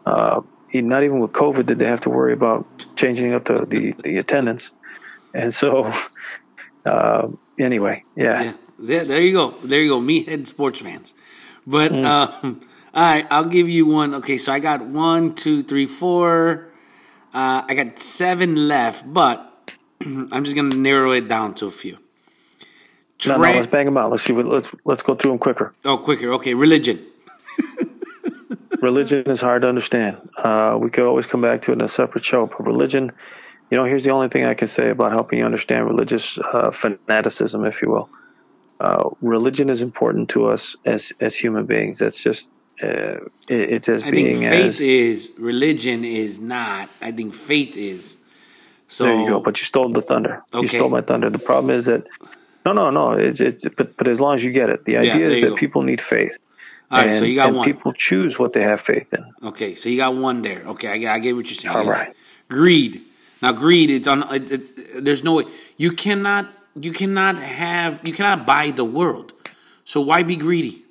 [0.05, 0.41] Uh,
[0.73, 4.17] not even with COVID did they have to worry about changing up the the, the
[4.17, 4.69] attendance,
[5.33, 5.91] and so
[6.85, 8.43] uh, anyway, yeah.
[8.43, 8.53] yeah.
[8.81, 9.51] Yeah, there you go.
[9.63, 9.99] There you go.
[9.99, 11.13] Meathead sports fans.
[11.67, 12.05] But mm.
[12.05, 12.61] um,
[12.93, 14.15] all right, I'll give you one.
[14.15, 16.69] Okay, so I got one, two, three, four.
[17.33, 21.97] Uh, I got seven left, but I'm just gonna narrow it down to a few.
[23.19, 24.11] Tra- no, no, let's bang them out.
[24.11, 24.33] Let's see.
[24.33, 25.73] What, let's let's go through them quicker.
[25.85, 26.33] Oh, quicker.
[26.33, 27.05] Okay, religion.
[28.81, 30.17] religion is hard to understand.
[30.37, 33.11] Uh, we could always come back to it in a separate show, but religion.
[33.69, 36.71] You know, here's the only thing I can say about helping you understand religious uh,
[36.71, 38.09] fanaticism, if you will.
[38.79, 41.99] Uh, religion is important to us as as human beings.
[41.99, 42.49] That's just
[42.81, 46.89] uh, it, it's as I being think faith as is religion is not.
[47.01, 48.17] I think faith is.
[48.87, 49.39] So there you go.
[49.39, 50.43] But you stole the thunder.
[50.53, 50.61] Okay.
[50.61, 51.29] You stole my thunder.
[51.29, 52.07] The problem is that
[52.65, 53.11] no, no, no.
[53.13, 55.49] It's it's but but as long as you get it, the idea yeah, is that
[55.49, 55.55] go.
[55.55, 56.37] people need faith.
[56.91, 57.65] All right, and, so you got and one.
[57.65, 59.23] People choose what they have faith in.
[59.43, 60.63] Okay, so you got one there.
[60.65, 61.75] Okay, I, I get what you're saying.
[61.75, 62.15] All right.
[62.49, 63.03] Greed.
[63.41, 63.91] Now, greed.
[63.91, 64.23] It's on.
[64.33, 65.45] It, it, there's no way
[65.77, 69.33] you cannot you cannot have you cannot buy the world.
[69.85, 70.83] So why be greedy?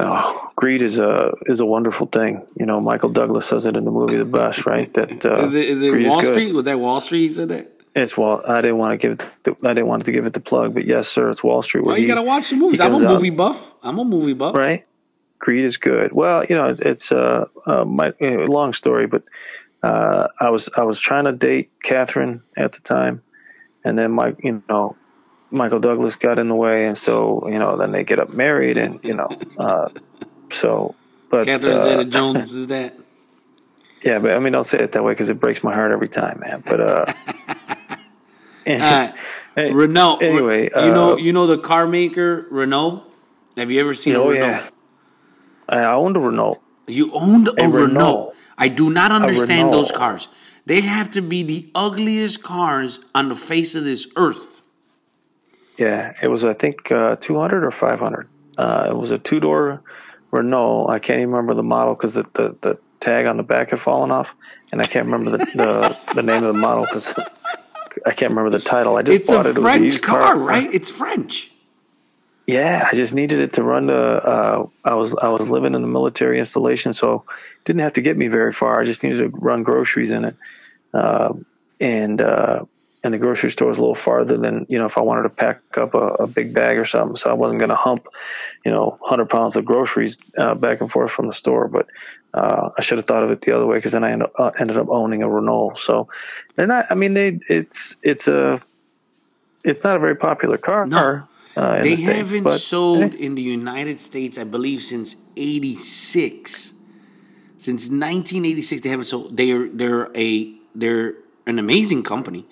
[0.00, 2.46] Oh, greed is a is a wonderful thing.
[2.56, 4.92] You know, Michael Douglas says it in the movie The Best, right?
[4.94, 6.54] That uh, is it is it Wall is Street?
[6.54, 7.22] Was that Wall Street?
[7.22, 7.72] He said that.
[7.96, 8.40] It's Wall.
[8.46, 9.26] I didn't want to give it.
[9.42, 11.84] The, I didn't want to give it the plug, but yes, sir, it's Wall Street.
[11.84, 12.80] Well, you got to watch the movies.
[12.80, 13.74] I'm a movie out, buff.
[13.82, 14.54] I'm a movie buff.
[14.54, 14.84] Right.
[15.40, 16.12] Greed is good.
[16.12, 19.22] Well, you know, it's, it's uh, uh, my uh, long story, but
[19.82, 23.22] uh, I was I was trying to date Catherine at the time,
[23.84, 24.96] and then my you know
[25.50, 28.76] Michael Douglas got in the way, and so you know then they get up married,
[28.76, 29.88] and you know uh,
[30.52, 30.94] so
[31.30, 32.94] but Catherine uh, Zeta Jones is that.
[34.00, 36.08] Yeah, but I mean, don't say it that way because it breaks my heart every
[36.08, 36.62] time, man.
[36.64, 37.12] But uh,
[38.68, 39.12] uh
[39.56, 40.18] Renault.
[40.18, 43.02] Anyway, you know, uh, you know the car maker Renault.
[43.56, 44.46] Have you ever seen oh, a Renault?
[44.46, 44.68] Yeah.
[45.68, 46.62] I owned a Renault.
[46.86, 47.86] You owned a, a Renault.
[47.86, 48.34] Renault.
[48.56, 50.28] I do not understand those cars.
[50.64, 54.57] They have to be the ugliest cars on the face of this earth.
[55.78, 58.28] Yeah, it was I think uh, 200 or 500.
[58.58, 59.80] Uh, it was a two door
[60.32, 60.88] Renault.
[60.88, 63.80] I can't even remember the model because the, the, the tag on the back had
[63.80, 64.28] fallen off,
[64.72, 67.08] and I can't remember the the, the name of the model because
[68.04, 68.96] I can't remember the title.
[68.96, 69.58] I just it's bought a it.
[69.58, 70.68] French it car, car, right?
[70.74, 71.52] It's French.
[72.48, 73.94] Yeah, I just needed it to run the.
[73.94, 77.24] Uh, I was I was living in the military installation, so
[77.64, 78.80] didn't have to get me very far.
[78.80, 80.36] I just needed to run groceries in it,
[80.92, 81.34] uh,
[81.78, 82.64] and uh,
[83.04, 85.30] and the grocery store was a little farther than you know if I wanted to
[85.30, 87.16] pack up a, a big bag or something.
[87.16, 88.08] So I wasn't going to hump,
[88.64, 91.68] you know, hundred pounds of groceries uh, back and forth from the store.
[91.68, 91.86] But
[92.34, 94.50] uh, I should have thought of it the other way because then I end uh,
[94.58, 95.74] ended up owning a Renault.
[95.76, 96.08] So
[96.56, 96.86] they're not.
[96.90, 98.60] I mean, they it's it's a
[99.64, 100.86] it's not a very popular car.
[100.86, 101.28] No.
[101.56, 106.74] Uh, they the haven't but, sold in the United States, I believe, since '86.
[107.60, 109.36] Since 1986, they haven't sold.
[109.36, 111.14] They're they're a they're
[111.46, 112.46] an amazing company.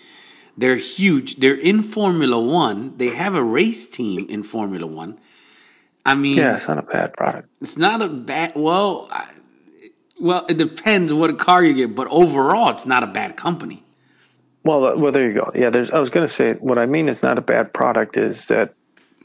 [0.57, 1.37] They're huge.
[1.37, 2.97] They're in Formula One.
[2.97, 5.19] They have a race team in Formula One.
[6.05, 7.49] I mean, yeah, it's not a bad product.
[7.61, 8.53] It's not a bad.
[8.55, 9.29] Well, I,
[10.21, 13.83] well, it depends what car you get, but overall, it's not a bad company.
[14.65, 15.51] Well, uh, well, there you go.
[15.55, 15.91] Yeah, there's.
[15.91, 18.75] I was going to say what I mean is not a bad product is that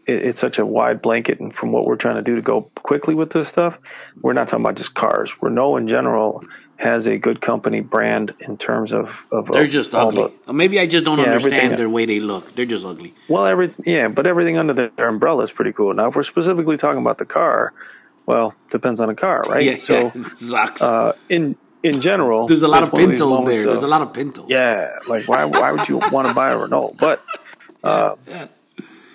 [0.06, 2.64] it, it's such a wide blanket, and from what we're trying to do to go
[2.76, 3.78] quickly with this stuff,
[4.22, 5.32] we're not talking about just cars.
[5.42, 6.44] Renault in general
[6.82, 10.34] has a good company brand in terms of, of they're just ugly.
[10.46, 12.54] The, Maybe I just don't yeah, understand their way they look.
[12.56, 13.14] They're just ugly.
[13.28, 15.94] Well, every yeah, but everything under their umbrella is pretty cool.
[15.94, 17.74] Now, if we're specifically talking about the car,
[18.26, 19.64] well, depends on the car, right?
[19.64, 20.82] Yeah, so yeah, sucks.
[20.82, 23.62] Uh, in in general, there's a lot of Pintos there.
[23.62, 24.46] Of, there's a lot of Pintos.
[24.50, 26.96] Yeah, like why why would you want to buy a Renault?
[27.00, 27.24] But
[27.84, 28.48] uh, yeah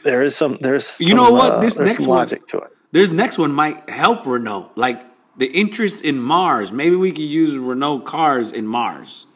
[0.07, 2.77] there is some there's you some, know what uh, this next logic one, to it.
[2.93, 5.03] This next one might help Renault, like
[5.37, 6.73] the interest in Mars.
[6.73, 9.27] Maybe we could use Renault cars in Mars.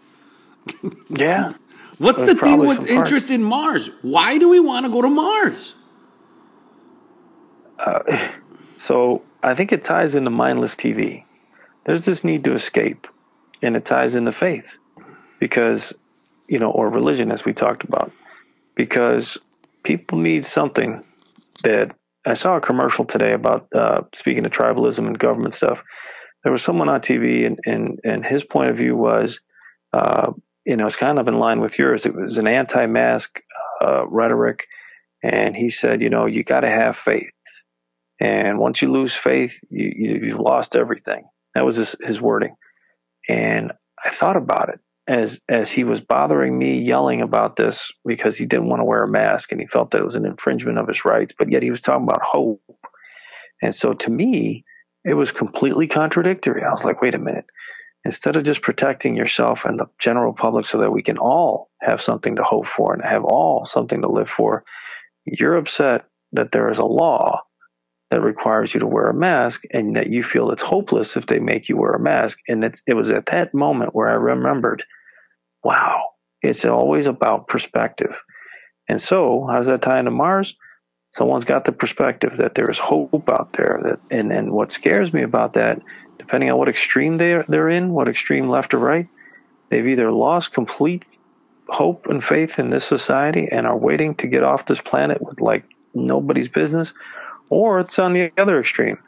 [1.08, 1.54] yeah.
[1.98, 3.30] What's There's the thing with interest parts.
[3.30, 3.90] in Mars?
[4.00, 5.74] Why do we want to go to Mars?
[7.78, 8.30] Uh,
[8.78, 11.24] so I think it ties into mindless TV.
[11.84, 13.06] There's this need to escape,
[13.62, 14.76] and it ties into faith
[15.38, 15.92] because
[16.50, 18.10] you know, or religion, as we talked about,
[18.74, 19.38] because
[19.84, 21.04] people need something
[21.62, 21.94] that
[22.26, 25.78] I saw a commercial today about uh, speaking of tribalism and government stuff.
[26.42, 29.40] There was someone on TV, and and, and his point of view was,
[29.92, 30.32] uh,
[30.64, 32.06] you know, it's kind of in line with yours.
[32.06, 33.40] It was an anti-mask
[33.82, 34.66] uh, rhetoric,
[35.22, 37.32] and he said, you know, you got to have faith,
[38.20, 41.24] and once you lose faith, you, you you've lost everything.
[41.54, 42.54] That was his, his wording,
[43.28, 43.72] and
[44.04, 44.80] I thought about it
[45.10, 49.02] as as he was bothering me yelling about this because he didn't want to wear
[49.02, 51.64] a mask and he felt that it was an infringement of his rights but yet
[51.64, 52.62] he was talking about hope.
[53.60, 54.64] And so to me
[55.04, 56.62] it was completely contradictory.
[56.62, 57.46] I was like wait a minute.
[58.04, 62.00] Instead of just protecting yourself and the general public so that we can all have
[62.00, 64.64] something to hope for and have all something to live for
[65.24, 67.42] you're upset that there is a law
[68.10, 71.38] that requires you to wear a mask and that you feel it's hopeless if they
[71.38, 72.38] make you wear a mask.
[72.48, 74.84] And it's, it was at that moment where I remembered,
[75.62, 76.10] wow,
[76.42, 78.20] it's always about perspective.
[78.88, 80.56] And so, how's that tie into Mars?
[81.12, 83.80] Someone's got the perspective that there is hope out there.
[83.82, 85.82] That, and, and what scares me about that,
[86.18, 89.08] depending on what extreme they're, they're in, what extreme left or right,
[89.68, 91.04] they've either lost complete
[91.68, 95.40] hope and faith in this society and are waiting to get off this planet with
[95.40, 96.92] like nobody's business,
[97.48, 98.98] or it's on the other extreme.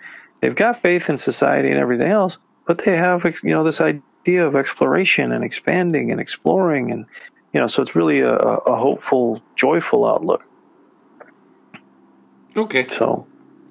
[0.40, 4.02] They've got faith in society and everything else, but they have, you know, this idea
[4.26, 7.06] of exploration and expanding and exploring, and
[7.52, 10.46] you know, so it's really a, a hopeful, joyful outlook.
[12.56, 12.86] Okay.
[12.88, 13.26] So,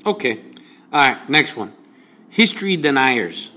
[0.05, 0.39] Okay.
[0.91, 1.29] All right.
[1.29, 1.73] Next one.
[2.29, 3.51] History deniers.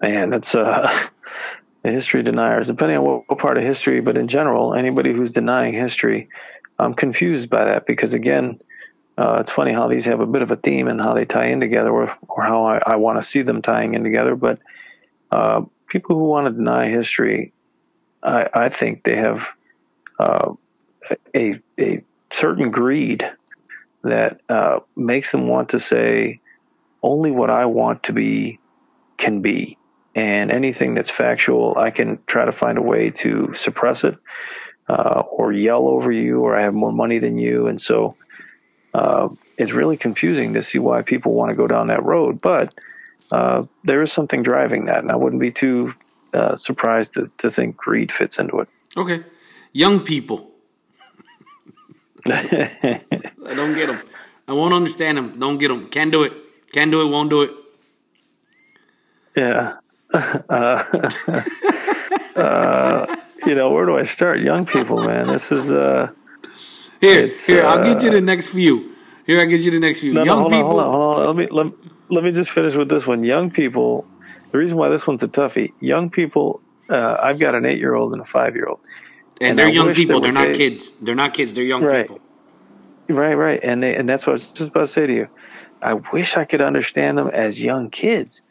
[0.00, 1.08] man, that's uh,
[1.82, 2.66] the history deniers.
[2.66, 6.28] Depending on what, what part of history, but in general, anybody who's denying history,
[6.78, 8.60] I'm confused by that because again,
[9.20, 11.48] uh, it's funny how these have a bit of a theme and how they tie
[11.52, 14.34] in together, or, or how I, I want to see them tying in together.
[14.34, 14.58] But
[15.30, 17.52] uh, people who want to deny history,
[18.22, 19.46] I, I think they have
[20.18, 20.54] uh,
[21.34, 23.30] a a certain greed
[24.02, 26.40] that uh, makes them want to say
[27.02, 28.58] only what I want to be
[29.18, 29.76] can be,
[30.14, 34.16] and anything that's factual, I can try to find a way to suppress it
[34.88, 38.16] uh, or yell over you, or I have more money than you, and so
[38.94, 42.40] uh, it's really confusing to see why people want to go down that road.
[42.40, 42.74] But
[43.30, 45.94] uh, there is something driving that, and I wouldn't be too
[46.32, 48.68] uh, surprised to, to think greed fits into it.
[48.96, 49.24] Okay.
[49.72, 50.50] Young people.
[52.26, 53.00] I
[53.38, 54.00] don't get them.
[54.46, 55.38] I won't understand them.
[55.38, 55.88] Don't get them.
[55.88, 56.32] Can't do it.
[56.72, 57.10] Can't do it.
[57.10, 57.50] Won't do it.
[59.36, 59.76] Yeah.
[60.12, 60.82] Uh,
[62.34, 64.40] uh, you know, where do I start?
[64.40, 65.28] Young people, man.
[65.28, 66.10] This is uh
[67.00, 67.64] Here, It's, here.
[67.64, 68.94] I'll get you uh, the next few.
[69.26, 70.12] Here, I get you the next few.
[70.12, 70.80] no, no, Young hold people.
[70.80, 71.36] on, hold on, hold on.
[71.36, 71.72] Let me let,
[72.10, 73.24] let me just finish with this one.
[73.24, 74.06] Young people.
[74.52, 75.72] The reason why this one's a toughie.
[75.80, 76.60] Young people.
[76.88, 78.80] Uh, I've got an eight-year-old and a five-year-old.
[79.40, 80.20] and and they're I young people.
[80.20, 80.90] they They're not kids.
[81.00, 81.52] They're not kids.
[81.52, 82.02] They're young Right.
[82.08, 82.20] people.
[83.08, 85.28] Right, right, and they, and that's what I was just about to say to you.
[85.82, 88.42] I wish I could understand them as young kids,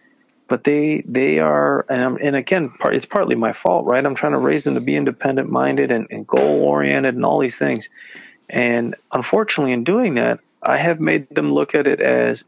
[0.49, 4.05] but they they are, and I'm, and again, part, it's partly my fault, right?
[4.05, 7.39] I'm trying to raise them to be independent minded and, and goal oriented and all
[7.39, 7.87] these things,
[8.49, 12.43] and unfortunately, in doing that, I have made them look at it as,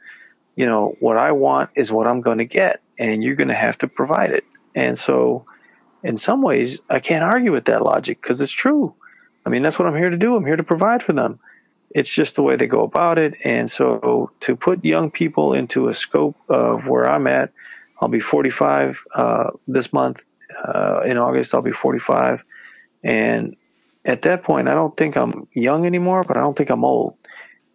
[0.56, 3.54] you know, what I want is what I'm going to get, and you're going to
[3.54, 5.46] have to provide it, and so,
[6.04, 8.96] in some ways, I can't argue with that logic because it's true.
[9.46, 10.36] I mean, that's what I'm here to do.
[10.36, 11.40] I'm here to provide for them
[11.94, 13.38] it's just the way they go about it.
[13.44, 17.52] And so to put young people into a scope of where I'm at,
[18.00, 20.24] I'll be 45 uh, this month.
[20.64, 22.44] Uh, in August, I'll be 45.
[23.04, 23.56] And
[24.06, 27.18] at that point, I don't think I'm young anymore, but I don't think I'm old.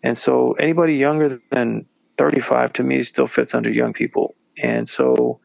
[0.03, 1.87] And so anybody younger than
[2.19, 4.35] 35 to me still fits under young people.
[4.63, 5.41] And so,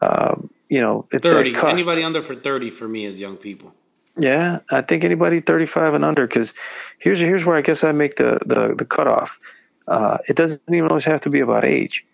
[0.00, 1.54] um, you know, it's Thirty.
[1.54, 3.74] Anybody under for thirty for me is young people.
[4.16, 6.52] Yeah, I think anybody 35 and under, because
[6.98, 9.38] here's here's where I guess I make the the, the cutoff.
[9.86, 12.04] Uh, it doesn't even always have to be about age.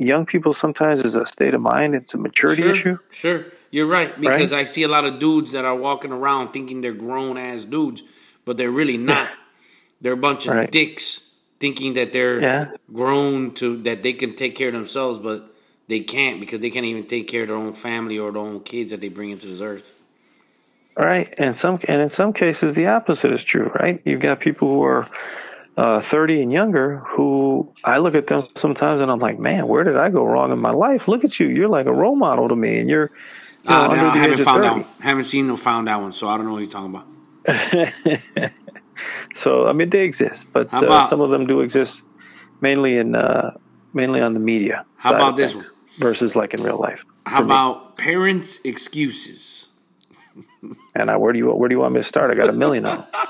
[0.00, 1.94] Young people sometimes is a state of mind.
[1.94, 2.98] It's a maturity Sure, issue.
[3.10, 4.60] Sure, you're right because Right?
[4.60, 8.02] I see a lot of dudes that are walking around thinking they're grown ass dudes,
[8.46, 9.28] but they're really not.
[10.00, 10.70] They're a bunch of Right.
[10.70, 11.28] dicks
[11.60, 12.66] thinking that they're Yeah.
[12.90, 15.54] grown to that they can take care of themselves, but
[15.86, 18.60] they can't because they can't even take care of their own family or their own
[18.60, 19.92] kids that they bring into this earth.
[20.96, 23.70] Right, and some and in some cases the opposite is true.
[23.78, 25.06] Right, you've got people who are
[25.76, 29.84] uh, 30 and younger who I look at them sometimes and I'm like, man, where
[29.84, 31.08] did I go wrong in my life?
[31.08, 33.10] Look at you, you're like a role model to me, and you're
[33.62, 34.80] you know, Uh, no, under I haven't found 30.
[34.80, 34.86] out.
[35.00, 38.52] Haven't seen no found that one, so I don't know what you're talking about.
[39.34, 42.08] So I mean, they exist, but How uh, some of them do exist
[42.60, 43.56] mainly in uh,
[43.94, 44.84] mainly on the media.
[44.96, 47.04] How about this things versus like in real life?
[47.24, 49.68] How about parents' excuses?
[50.94, 52.30] And I, where do you where do you want me to start?
[52.30, 53.26] I got a million of them.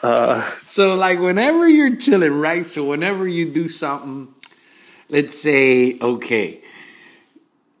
[0.00, 2.66] So, like, whenever you're chilling, right?
[2.66, 4.28] So, whenever you do something,
[5.08, 6.62] let's say, okay,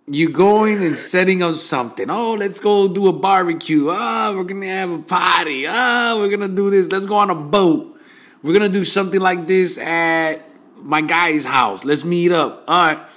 [0.06, 2.10] you going and setting up something.
[2.10, 3.88] Oh, let's go do a barbecue.
[3.90, 5.66] Ah, we're gonna have a party.
[5.68, 6.90] Ah, we're gonna do this.
[6.90, 7.96] Let's go on a boat.
[8.42, 10.42] We're gonna do something like this at
[10.76, 11.84] my guy's house.
[11.84, 12.64] Let's meet up.
[12.66, 13.08] All right.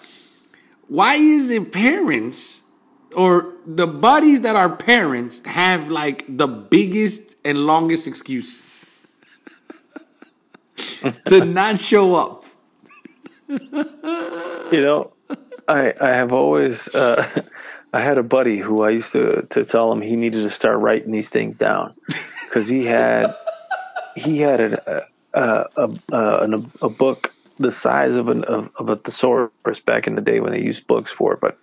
[0.88, 2.62] Why is it parents
[3.16, 8.73] or the buddies that are parents have like the biggest and longest excuses
[11.26, 12.46] to not show up?
[13.48, 15.14] You know,
[15.68, 17.44] I I have always uh,
[17.94, 20.80] I had a buddy who I used to to tell him he needed to start
[20.80, 21.96] writing these things down
[22.46, 23.36] because he had
[24.16, 28.96] he had a a, a, a, a book the size of an of, of a
[28.96, 31.60] thesaurus back in the day when they used books for it, but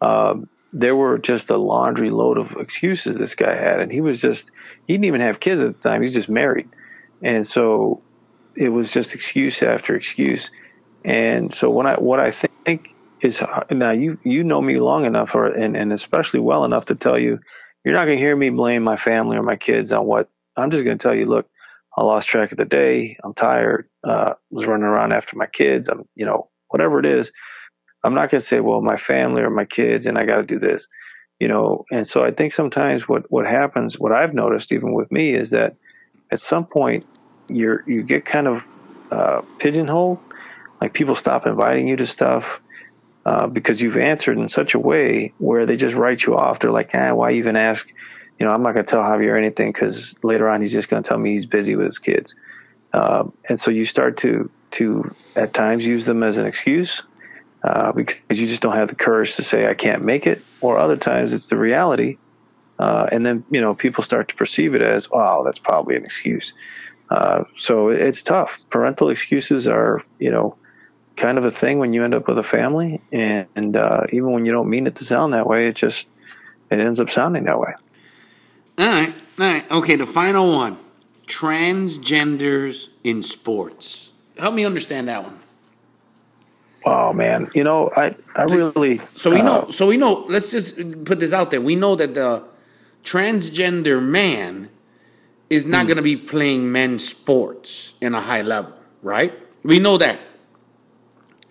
[0.00, 4.20] um, there were just a laundry load of excuses this guy had, and he was
[4.20, 4.50] just
[4.86, 6.00] he didn't even have kids at the time.
[6.02, 6.68] He was just married,
[7.22, 8.02] and so
[8.58, 10.50] it was just excuse after excuse.
[11.04, 13.40] And so when I what I think is
[13.70, 17.20] now you you know me long enough, or and, and especially well enough to tell
[17.20, 17.38] you,
[17.84, 20.70] you're not going to hear me blame my family or my kids on what I'm
[20.70, 21.26] just going to tell you.
[21.26, 21.48] Look,
[21.96, 23.16] I lost track of the day.
[23.22, 23.88] I'm tired.
[24.02, 25.88] Uh, was running around after my kids.
[25.88, 27.30] I'm you know whatever it is.
[28.04, 30.42] I'm not going to say, well, my family or my kids, and I got to
[30.42, 30.88] do this,
[31.38, 31.84] you know.
[31.92, 35.50] And so I think sometimes what what happens, what I've noticed even with me, is
[35.50, 35.76] that
[36.32, 37.06] at some point
[37.48, 38.62] you're you get kind of
[39.10, 40.18] uh, pigeonholed.
[40.80, 42.60] Like people stop inviting you to stuff
[43.26, 46.60] uh, because you've answered in such a way where they just write you off.
[46.60, 47.88] They're like, ah, why even ask?
[48.38, 51.02] You know, I'm not going to tell Javier anything because later on he's just going
[51.02, 52.36] to tell me he's busy with his kids.
[52.92, 57.02] Um, and so you start to to at times use them as an excuse
[57.62, 60.78] uh, because you just don't have the courage to say I can't make it, or
[60.78, 62.18] other times it's the reality,
[62.78, 66.04] uh, and then you know people start to perceive it as, oh, that's probably an
[66.04, 66.54] excuse.
[67.10, 68.64] Uh, so it's tough.
[68.70, 70.56] Parental excuses are, you know,
[71.16, 74.32] kind of a thing when you end up with a family, and, and uh, even
[74.32, 76.08] when you don't mean it to sound that way, it just
[76.70, 77.72] it ends up sounding that way.
[78.78, 79.96] All right, all right, okay.
[79.96, 80.78] The final one:
[81.26, 84.12] transgenders in sports.
[84.38, 85.40] Help me understand that one.
[86.84, 89.70] Oh man, you know, I I really So we uh, know.
[89.70, 90.24] So we know.
[90.28, 91.60] Let's just put this out there.
[91.60, 92.44] We know that the
[93.02, 94.68] transgender man
[95.50, 95.86] is not hmm.
[95.88, 98.72] going to be playing men's sports in a high level,
[99.02, 99.32] right?
[99.62, 100.20] We know that,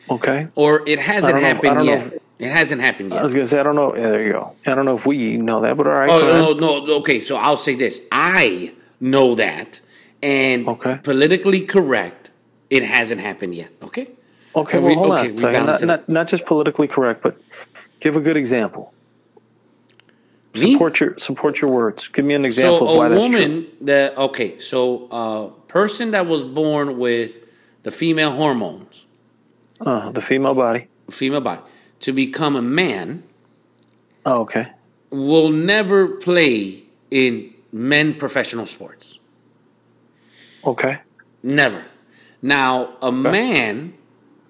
[0.09, 0.47] okay.
[0.55, 2.11] or it hasn't I don't know- I happened yet.
[2.11, 2.19] know.
[2.39, 3.19] It hasn't happened yet.
[3.19, 3.95] I was gonna say I don't know.
[3.95, 4.53] Yeah, there you go.
[4.67, 6.09] I don't know if we know that, but all right.
[6.09, 6.97] Oh no, no.
[6.97, 9.81] Okay, so I'll say this: I know that,
[10.21, 10.99] and Okay.
[11.01, 12.29] politically correct,
[12.69, 13.71] it hasn't happened yet.
[13.81, 14.11] Okay.
[14.55, 15.25] Okay, We- well, hold okay, on.
[15.27, 15.65] we a second.
[15.65, 17.41] balance Not, not, not just politically correct, but
[17.99, 18.93] give a good example.
[20.57, 22.07] Support your support your words.
[22.07, 26.25] Give me an example so of why a woman that okay, so a person that
[26.27, 27.37] was born with
[27.83, 29.05] the female hormones,
[29.79, 30.87] Uh, the female body.
[31.09, 31.61] female body,
[32.01, 33.23] to become a man
[34.25, 34.67] Oh, okay.
[35.09, 39.19] will never play in men professional sports.
[40.65, 40.99] Okay.
[41.43, 41.83] Never.
[42.41, 43.93] Now, a man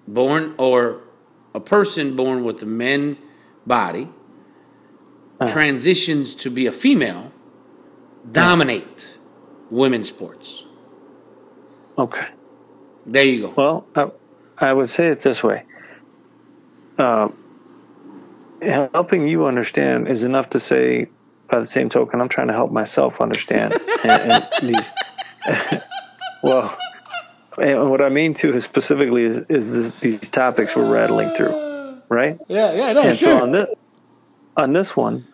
[0.06, 1.00] born or
[1.54, 3.16] a person born with a men
[3.66, 4.08] body
[5.40, 5.52] Uh-huh.
[5.52, 7.32] transitions to be a female,
[8.32, 9.16] dominate
[9.70, 10.64] women's sports.
[11.96, 12.26] Okay.
[13.06, 13.54] There you go.
[13.56, 14.10] Well, I,
[14.70, 15.64] I would say it this way.
[16.98, 17.28] Uh,
[18.60, 21.08] helping you understand is enough to say,
[21.48, 23.74] by the same token, I'm trying to help myself understand.
[24.04, 24.90] and, and these,
[26.42, 26.76] well,
[27.56, 32.00] and what I mean to is specifically is, is this, these topics we're rattling through,
[32.08, 32.40] right?
[32.48, 33.68] Yeah, yeah, no, and so on this
[34.58, 35.26] on this one,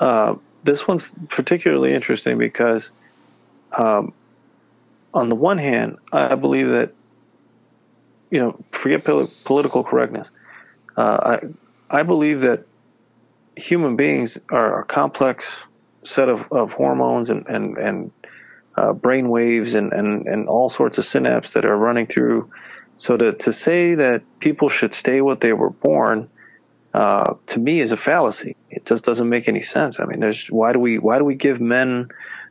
[0.00, 2.90] uh, this one's particularly interesting because,
[3.72, 4.12] um,
[5.14, 6.92] on the one hand, I believe that,
[8.30, 10.28] you know, forget pol- political correctness.
[10.96, 11.38] Uh,
[11.90, 12.64] I I believe that
[13.54, 15.56] human beings are a complex
[16.04, 18.10] set of, of hormones and and and
[18.76, 22.50] uh, brain waves and, and and all sorts of synapses that are running through.
[22.96, 26.28] So to to say that people should stay what they were born
[26.96, 28.56] uh, to me is a fallacy.
[28.70, 30.00] It just doesn't make any sense.
[30.00, 32.08] I mean, there's why do we why do we give men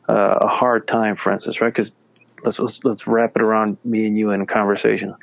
[0.07, 1.73] uh, a hard time, for instance, right?
[1.73, 1.91] Because
[2.43, 5.15] let's, let's let's wrap it around me and you in a conversation.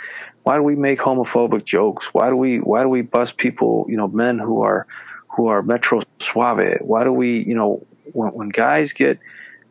[0.42, 2.12] Why do we make homophobic jokes?
[2.12, 3.86] Why do we why do we bust people?
[3.88, 4.88] You know, men who are
[5.28, 6.78] who are metro suave.
[6.80, 9.20] Why do we you know when, when guys get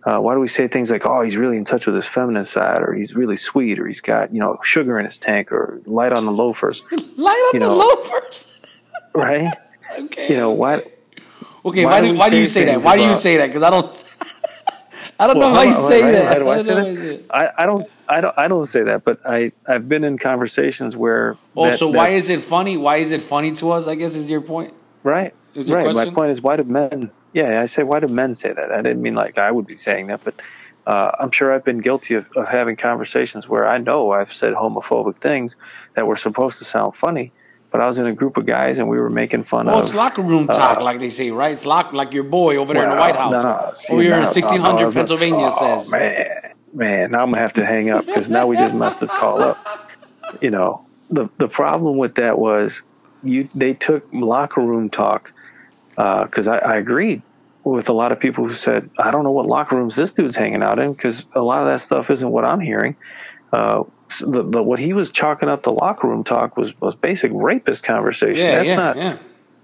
[0.03, 2.45] uh, why do we say things like, "Oh, he's really in touch with his feminine
[2.45, 5.81] side," or "He's really sweet," or "He's got you know sugar in his tank," or
[5.85, 6.81] "light on the loafers,"
[7.17, 8.60] Light on you the know, loafers.
[9.13, 9.53] Right?
[9.99, 10.29] Okay.
[10.29, 10.85] You know what?
[11.65, 12.81] Okay, why why, do do why do you say that?
[12.81, 13.47] Why do you say that?
[13.47, 14.15] Because I don't.
[15.19, 16.25] I don't Well, know how you say right, that.
[16.27, 16.79] right, do I don't say that?
[16.79, 17.25] how you say it.
[17.29, 20.95] I, I don't I don't I don't say that, but I I've been in conversations
[20.95, 21.37] where.
[21.57, 22.77] Oh, that- so why is it funny?
[22.77, 23.85] Why is it funny to us?
[23.85, 24.73] I guess is your point.
[25.03, 25.33] right?
[25.55, 25.93] Is your right.
[25.93, 27.11] My point is, why do men?
[27.33, 28.71] Yeah, I say why do men say that?
[28.71, 30.41] I didn't mean like I would be saying that, but
[30.87, 34.53] uh, I'm sure I've been guilty of, of having conversations where I know I've said
[34.53, 35.57] homophobic things
[35.95, 37.33] that were supposed to sound funny,
[37.71, 39.85] but I was in a group of guys and we were making fun Well, of.
[39.85, 41.53] it's locker room talk, like they say, right?
[41.53, 44.01] It's lock, like your boy over there in the White House, no, no, see, over
[44.01, 45.91] here in no, no, 1600 no, Pennsylvania oh, says.
[45.91, 49.09] man, man, now I'm gonna have to hang up because now we just messed this
[49.09, 49.89] call up.
[50.41, 52.81] You know, the the problem with that was
[53.23, 55.31] you they took locker room talk
[55.95, 57.21] because I, I agreed
[57.63, 60.35] with a lot of people who said I don't know what locker rooms this dude's
[60.35, 62.95] hanging out in because a lot of that stuff isn't what I'm hearing.
[63.53, 63.83] Uh,
[64.19, 67.83] the, the, what he was chalking up the locker room talk was was basic rapist
[67.83, 68.45] conversation.
[68.45, 69.17] Yeah, That's yeah, not yeah.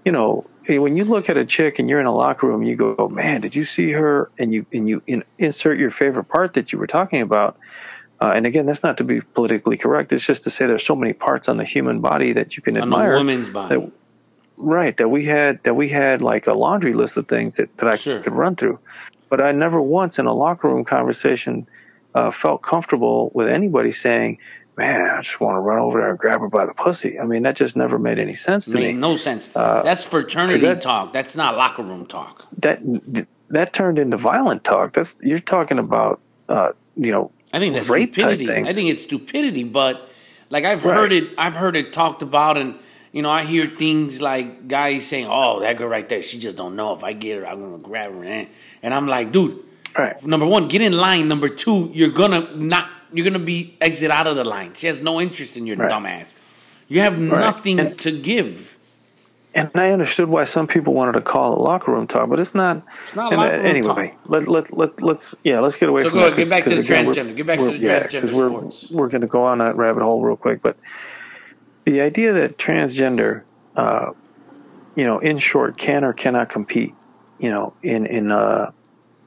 [0.04, 2.62] you know, eh, when you look at a chick and you're in a locker room,
[2.62, 5.90] you go, oh, "Man, did you see her?" And you and you in, insert your
[5.90, 7.58] favorite part that you were talking about.
[8.20, 10.12] Uh, and again, that's not to be politically correct.
[10.12, 12.76] It's just to say there's so many parts on the human body that you can
[12.76, 13.14] On admire.
[13.14, 13.76] woman's body.
[13.76, 13.92] That,
[14.56, 17.88] right, that we had that we had like a laundry list of things that that
[17.88, 18.20] I Sure.
[18.20, 18.80] could run through.
[19.30, 21.68] But I never once in a locker room conversation
[22.18, 24.38] uh, felt comfortable with anybody saying,
[24.76, 27.24] "Man, I just want to run over there and grab her by the pussy." I
[27.24, 29.00] mean, that just never made any sense to Made me.
[29.00, 29.46] no sense.
[29.48, 31.12] That's fraternity that- talk.
[31.12, 32.46] That's not locker room talk.
[32.64, 32.80] that
[33.50, 34.92] that turned into violent talk.
[34.92, 38.50] That's you're talking about, uh, you know, I think that's rape stupidity.
[38.52, 40.08] I think it's stupidity, but
[40.50, 40.96] like I've Right.
[40.98, 42.74] heard it, I've heard it talked about, and
[43.12, 46.56] you know, I hear things like guys saying, "Oh, that girl right there, she just
[46.58, 48.48] don't know if I get her, I'm gonna grab her," and
[48.82, 49.54] and I'm like, dude,
[50.04, 51.28] right, number one, get in line.
[51.28, 54.72] Number two, you're gonna not, you're gonna be exit out of the line.
[54.74, 55.90] She has no interest in your Right.
[55.90, 56.32] dumbass.
[56.88, 58.76] You have nothing And- to give.
[59.54, 62.54] and I understood why some people wanted to call it locker room talk, but it's
[62.54, 62.82] not.
[63.04, 66.02] It's not and, uh, locker room anyway, let let let let's yeah, let's get away
[66.02, 66.36] So from go that.
[66.36, 67.36] get back to the again, transgender.
[67.36, 68.90] Get back to the yeah, transgender we're sports.
[68.90, 70.76] we're going to go on that rabbit hole real quick, but
[71.84, 73.42] the idea that transgender,
[73.74, 74.10] uh,
[74.94, 76.94] you know, in short, can or cannot compete,
[77.38, 78.70] you know, in in uh,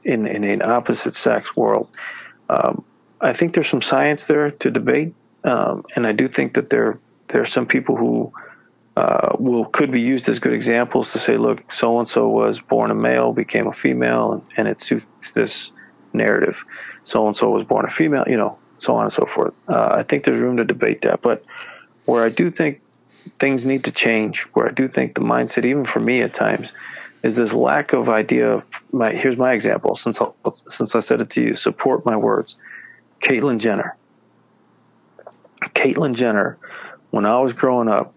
[0.04, 1.90] in in an opposite sex world.
[2.48, 2.84] Um,
[3.20, 6.98] I think there's some science there to debate, um, and I do think that there
[7.28, 8.32] there are some people who
[8.96, 12.60] uh, will could be used as good examples to say, look, so and so was
[12.60, 15.70] born a male, became a female, and, and it suits this
[16.12, 16.62] narrative.
[17.04, 19.54] So and so was born a female, you know, so on and so forth.
[19.68, 21.44] Uh, I think there's room to debate that, but
[22.04, 22.80] where I do think
[23.38, 26.72] things need to change, where I do think the mindset, even for me at times,
[27.22, 28.56] is this lack of idea.
[28.56, 29.94] Of my here's my example.
[29.94, 30.26] Since I,
[30.68, 32.56] since I said it to you, support my words.
[33.20, 33.96] Caitlyn Jenner.
[35.74, 36.58] Caitlyn Jenner,
[37.10, 38.12] when I was growing up,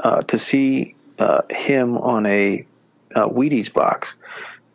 [0.00, 2.66] uh, to see uh, him on a
[3.14, 4.16] uh, Wheaties box,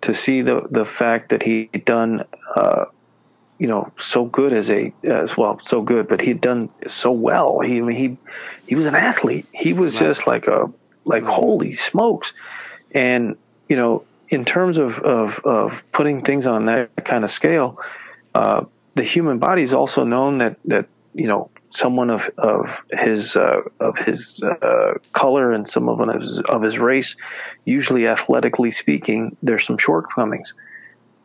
[0.02, 2.24] to see the the fact that he'd done,
[2.56, 2.86] uh,
[3.60, 7.60] you know, so good as a as well, so good, but he'd done so well.
[7.60, 8.18] He I mean, he
[8.66, 9.46] he was an athlete.
[9.54, 10.72] He was just like a
[11.04, 12.34] like holy smokes,
[12.92, 13.38] and
[13.70, 17.80] you know, in terms of of of putting things on that kind of scale,
[18.34, 18.66] uh,
[18.96, 23.62] the human body is also known that that you know someone of of his uh,
[23.80, 27.16] of his uh, color and someone of his of his race,
[27.66, 30.54] usually athletically speaking, there's some shortcomings.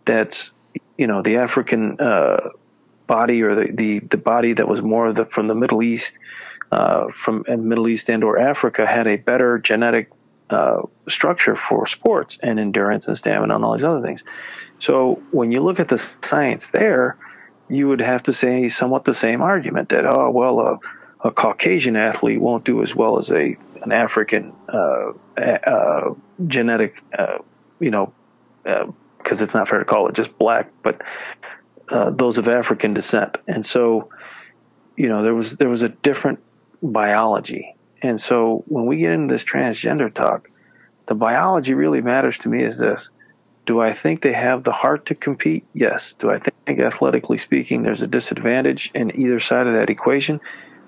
[0.04, 0.52] That's
[0.96, 2.50] you know the African uh,
[3.06, 6.18] body or the, the the body that was more of the from the Middle East,
[6.70, 10.10] uh, from and Middle East and or Africa had a better genetic
[10.52, 14.22] uh, structure for sports and endurance and stamina and all these other things.
[14.78, 17.16] So when you look at the science there,
[17.68, 20.78] you would have to say somewhat the same argument that oh well a,
[21.20, 26.14] a Caucasian athlete won't do as well as a an African uh, uh,
[26.46, 27.38] genetic uh,
[27.80, 28.12] you know
[29.18, 31.00] because it's not fair to call it just black but
[31.88, 34.10] uh, those of African descent and so
[34.96, 36.40] you know there was there was a different
[36.82, 40.50] biology and so when we get into this transgender talk
[41.06, 43.10] the biology really matters to me is this
[43.64, 45.64] do I think they have the heart to compete?
[45.72, 46.14] Yes.
[46.18, 50.40] Do I think athletically speaking there's a disadvantage in either side of that equation?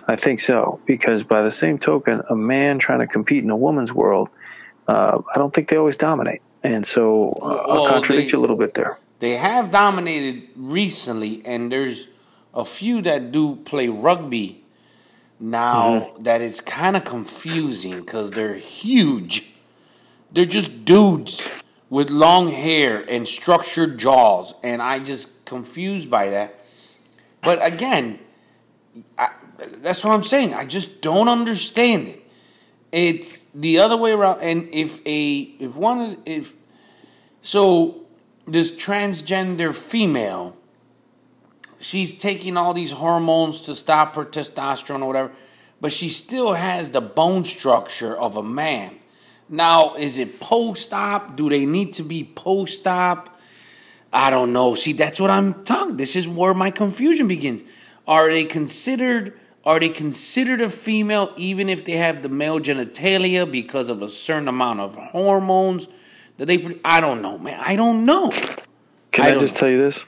[0.07, 0.81] I think so.
[0.85, 4.31] Because by the same token, a man trying to compete in a woman's world,
[4.89, 6.43] uh, I don't think they always dominate.
[6.63, 8.99] And so uh, I'll contradict they- you a little bit there.
[9.21, 12.09] They have dominated recently, and there's
[12.53, 14.64] a few that do play rugby
[15.45, 16.23] now Mm-hmm.
[16.25, 19.53] that it's kind of confusing because they're huge.
[20.33, 21.51] They're just dudes
[21.91, 26.59] with long hair and structured jaws, and I just confused by that.
[27.43, 28.19] But again,
[29.19, 29.29] I,
[29.59, 30.55] that's what I'm saying.
[30.55, 32.23] I just don't understand it.
[32.91, 34.41] It's the other way around.
[34.41, 36.55] And if a if one if
[37.43, 38.03] so
[38.47, 40.57] this transgender female,
[41.85, 45.33] she's taking all these hormones to stop her testosterone or whatever,
[45.81, 48.97] but she still has the bone structure of a man.
[49.49, 51.37] Now, is it post op?
[51.37, 53.39] Do they need to be post op?
[54.13, 54.75] I don't know.
[54.75, 55.97] See, that's what I'm talking.
[55.97, 57.63] This is where my confusion begins.
[58.07, 63.51] Are they considered are they considered a female even if they have the male genitalia
[63.51, 65.89] because of a certain amount of hormones
[66.37, 67.61] that they I don't know, man.
[67.61, 68.31] I don't know.
[69.11, 69.61] Can I, I just know.
[69.61, 70.05] tell you this?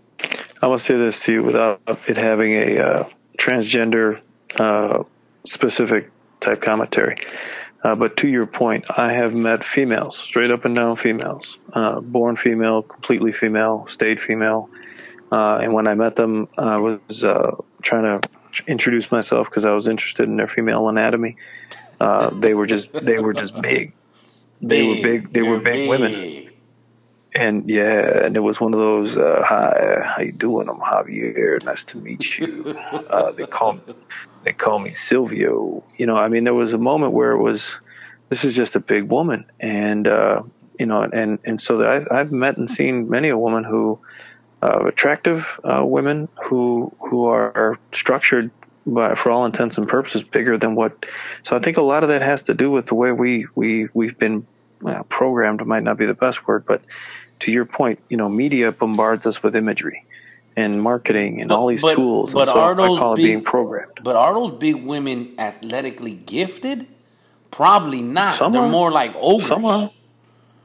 [0.63, 4.21] I'm gonna say this to you without it having a uh, transgender
[4.59, 5.05] uh,
[5.45, 7.19] specific type commentary.
[7.83, 12.01] Uh, but to your point, I have met females, straight up and down females, uh,
[12.01, 14.71] born female, completely female, stayed female.
[15.31, 18.29] Uh, and when I met them, I was uh, trying to
[18.67, 21.37] introduce myself because I was interested in their female anatomy.
[22.01, 23.93] Uh, they were just they were just big.
[24.61, 25.33] They big, were big.
[25.33, 26.45] They were big, big, women.
[27.37, 29.14] And yeah, and it was one of those.
[29.14, 30.70] Uh, Hi, how you doing?
[30.70, 31.62] I'm Javier.
[31.62, 32.62] Nice to meet you.
[33.37, 33.80] they call me,
[34.45, 35.84] they call me Silvio.
[35.99, 37.78] You know, I mean, there was a moment where it was,
[38.30, 40.45] this is just a big woman, and uh,
[40.78, 43.99] you know, and and so I've, I've met and seen many a woman who,
[44.62, 48.51] uh, attractive uh, women who who are structured
[48.87, 51.05] by, for all intents and purposes, bigger than what.
[51.43, 53.89] So I think a lot of that has to do with the way we we
[53.93, 54.47] we've been
[54.80, 55.64] well, programmed.
[55.66, 56.82] Might not be the best word, but
[57.41, 60.05] to your point, you know, media bombards us with imagery
[60.57, 62.32] and marketing and but, all these but, tools.
[62.32, 64.01] But so are those I call big, it being programmed.
[64.03, 66.87] But are those big women athletically gifted?
[67.51, 68.34] Probably not.
[68.34, 68.70] Some They're are.
[68.70, 69.49] more like ogres.
[69.49, 69.91] Some are.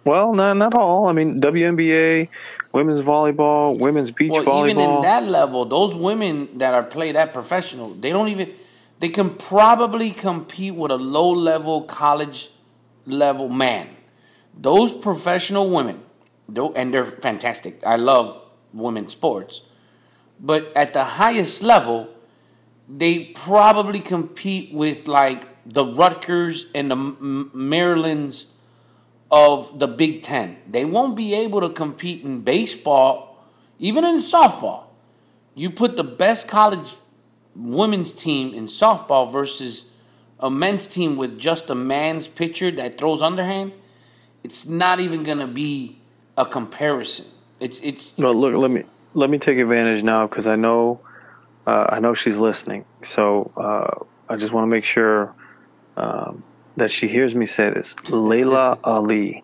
[0.04, 1.06] Well, not not all.
[1.06, 2.30] I mean, WNBA,
[2.74, 4.70] women's volleyball, women's beach well, volleyball.
[4.70, 8.52] Even in that level, those women that are played that professional, they don't even.
[9.00, 12.50] They can probably compete with a low level college
[13.06, 13.90] level man.
[14.56, 16.04] Those professional women,
[16.56, 17.86] and they're fantastic.
[17.86, 18.42] I love
[18.74, 19.62] women's sports
[20.42, 22.10] but at the highest level,
[22.90, 28.48] they probably compete with like the Rutgers and the Marylands
[29.30, 30.58] of the Big Ten.
[30.68, 33.46] They won't be able to compete in baseball,
[33.78, 34.86] even in softball.
[35.54, 36.96] You put the best college
[37.56, 39.86] women's team in softball versus
[40.40, 43.74] a men's team with just a man's pitcher that throws underhand,
[44.44, 46.01] it's not even going to be
[46.38, 47.26] a comparison.
[47.60, 48.18] It's it's.
[48.18, 48.54] No, look.
[48.54, 51.02] Let me let me take advantage now because I know
[51.66, 52.86] uh, I know she's listening.
[53.04, 55.34] So uh, I just want to make sure
[55.98, 56.44] um,
[56.78, 57.96] that she hears me say this.
[58.10, 59.44] Laila Ali.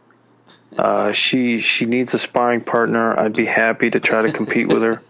[0.77, 3.17] Uh, she she needs a sparring partner.
[3.17, 5.01] I'd be happy to try to compete with her.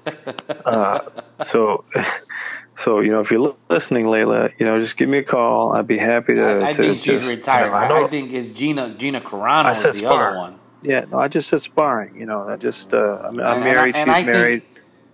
[0.64, 1.00] Uh,
[1.44, 1.84] so
[2.78, 5.74] so you know if you're listening, Layla, you know just give me a call.
[5.74, 6.44] I'd be happy to.
[6.44, 7.66] I, I to think she's retired.
[7.66, 10.30] You know, I, I, think it's Gina Gina Carano is the spar.
[10.30, 10.60] other one.
[10.82, 12.20] Yeah, no, I just said sparring.
[12.20, 13.96] You know, I just uh, I'm, I'm and, married.
[13.96, 14.62] And I, she's I married.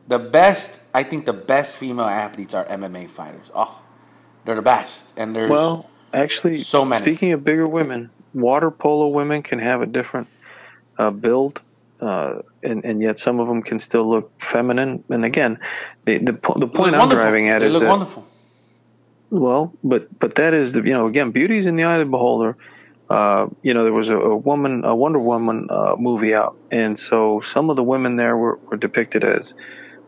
[0.08, 3.50] the best, I think the best female athletes are MMA fighters.
[3.56, 3.82] Oh,
[4.46, 7.04] they're the best, and there's well, actually, so many.
[7.04, 10.28] Speaking of bigger women, water polo women can have a different
[10.98, 11.62] uh, build.
[12.02, 15.06] Uh, and, and yet some of them can still look feminine.
[15.10, 15.58] And again,
[16.04, 17.24] the the, the point I'm wonderful.
[17.24, 18.28] driving at they is look that, wonderful.
[19.30, 22.12] Well, but but that is the you know again beauty's in the eye of the
[22.12, 22.58] beholder.
[23.14, 26.98] Uh, you know, there was a, a woman, a Wonder Woman uh, movie out, and
[26.98, 29.54] so some of the women there were, were depicted as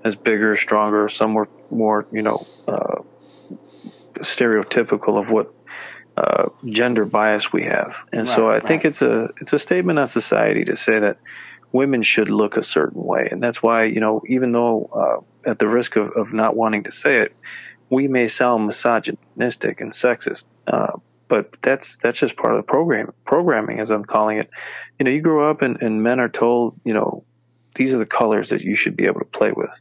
[0.04, 1.08] as bigger, stronger.
[1.08, 3.02] Some were more, you know, uh,
[4.16, 5.54] stereotypical of what
[6.18, 7.94] uh, gender bias we have.
[8.12, 8.68] And right, so I right.
[8.68, 11.20] think it's a it's a statement on society to say that
[11.72, 14.90] women should look a certain way, and that's why you know, even though
[15.46, 17.36] uh, at the risk of, of not wanting to say it,
[17.88, 20.48] we may sound misogynistic and sexist.
[21.28, 24.50] But that's that's just part of the program programming as I'm calling it.
[25.00, 27.24] You know, you grow up and, and men are told, you know,
[27.76, 29.72] these are the colors that you should be able to play with.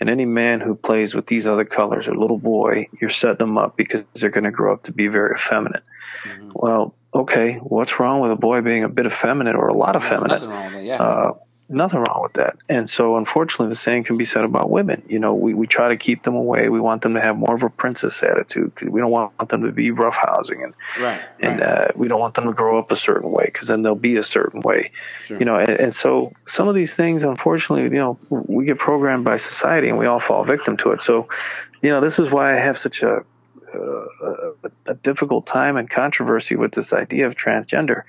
[0.00, 3.56] And any man who plays with these other colors or little boy, you're setting them
[3.56, 5.84] up because they're going to grow up to be very effeminate.
[6.24, 6.50] Mm-hmm.
[6.54, 10.40] Well, okay, what's wrong with a boy being a bit effeminate or a lot effeminate?
[10.40, 10.48] feminine?
[10.48, 11.02] Nothing wrong with it, yeah.
[11.02, 11.34] Uh,
[11.72, 12.56] nothing wrong with that.
[12.68, 15.02] And so, unfortunately, the same can be said about women.
[15.08, 16.68] You know, we, we try to keep them away.
[16.68, 18.72] We want them to have more of a princess attitude.
[18.82, 21.68] We don't want them to be roughhousing, and right, and right.
[21.68, 24.16] Uh, we don't want them to grow up a certain way because then they'll be
[24.16, 24.92] a certain way.
[25.20, 25.38] Sure.
[25.38, 29.24] You know, and, and so some of these things, unfortunately, you know, we get programmed
[29.24, 31.00] by society, and we all fall victim to it.
[31.00, 31.28] So,
[31.82, 33.24] you know, this is why I have such a
[33.74, 38.02] uh, a, a difficult time and controversy with this idea of transgender.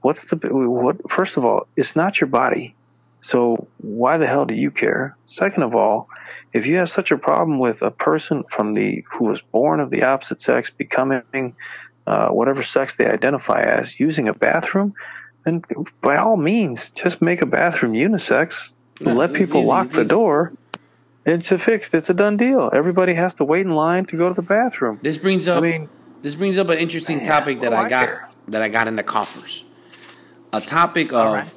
[0.00, 1.10] What's the what?
[1.10, 2.76] First of all, it's not your body
[3.20, 5.16] so why the hell do you care?
[5.26, 6.08] Second of all,
[6.52, 9.90] if you have such a problem with a person from the who was born of
[9.90, 11.54] the opposite sex becoming
[12.06, 14.94] uh, whatever sex they identify as, using a bathroom,
[15.44, 15.62] then
[16.00, 18.74] by all means, just make a bathroom unisex.
[19.00, 20.08] Let people easy, lock the easy.
[20.08, 20.52] door.
[21.26, 21.92] It's a fixed.
[21.94, 22.70] It's a done deal.
[22.72, 24.98] Everybody has to wait in line to go to the bathroom.
[25.02, 25.90] This brings up I mean,
[26.22, 28.08] this brings up an interesting Man, topic that I I got
[28.48, 29.64] that I got in the coffers.
[30.52, 31.50] A topic of right.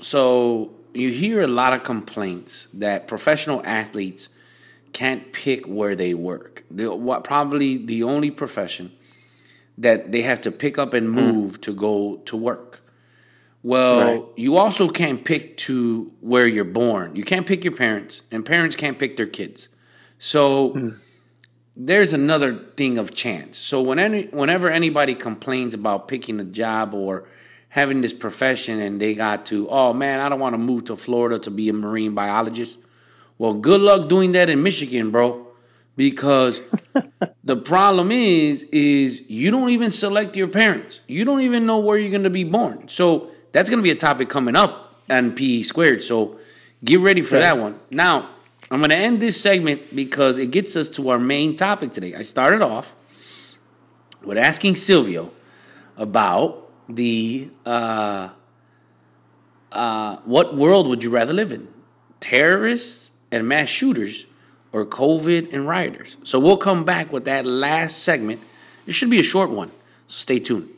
[0.00, 4.28] so you hear a lot of complaints that professional athletes
[4.92, 6.64] can't pick where they work.
[6.70, 8.92] The, what probably the only profession
[9.76, 12.80] that they have to pick up and move to go to work.
[13.62, 14.00] Well, Hmm.
[14.06, 14.24] Right.
[14.36, 17.16] you also can't pick to where you're born.
[17.16, 19.68] You can't pick your parents, and parents can't pick their kids.
[20.18, 20.88] So Hmm.
[21.76, 23.58] there's another thing of chance.
[23.58, 27.24] So when any, whenever anybody complains about picking a job or
[27.74, 30.96] having this profession and they got to, oh man, I don't want to move to
[30.96, 32.78] Florida to be a marine biologist.
[33.36, 35.48] Well, good luck doing that in Michigan, bro.
[35.96, 36.62] Because
[37.44, 41.00] the problem is, is you don't even select your parents.
[41.08, 42.86] You don't even know where you're going to be born.
[42.86, 46.00] So that's going to be a topic coming up on PE squared.
[46.00, 46.38] So
[46.84, 47.80] get ready for that one.
[47.90, 48.30] Now,
[48.70, 52.14] I'm going to end this segment because it gets us to our main topic today.
[52.14, 52.94] I started off
[54.22, 55.32] with asking Silvio
[55.96, 58.30] about the uh,
[59.72, 61.68] uh, what world would you rather live in?
[62.20, 64.26] Terrorists and mass shooters
[64.72, 66.16] or COVID and rioters?
[66.24, 68.40] So we'll come back with that last segment.
[68.86, 69.70] It should be a short one,
[70.06, 70.73] so stay tuned.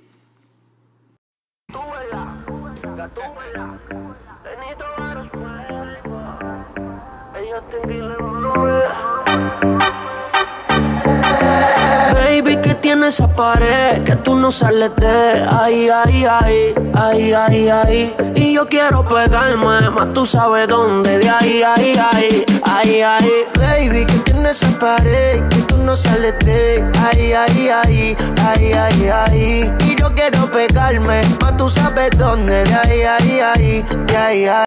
[12.87, 18.15] Tiene esa pared que tú no sales de ahí, ahí, ahí, ahí, ahí, ahí.
[18.37, 23.33] Y yo quiero pegarme, más tú sabes dónde, de ahí, ahí, ahí, ahí, ahí.
[23.59, 29.09] Baby, que tiene esa pared que tú no sales de ahí, ahí, ahí, ahí, ahí,
[29.09, 29.73] ahí.
[29.81, 34.65] Y yo quiero pegarme, más tú sabes dónde, de ahí, ahí, ahí, de ahí, ahí.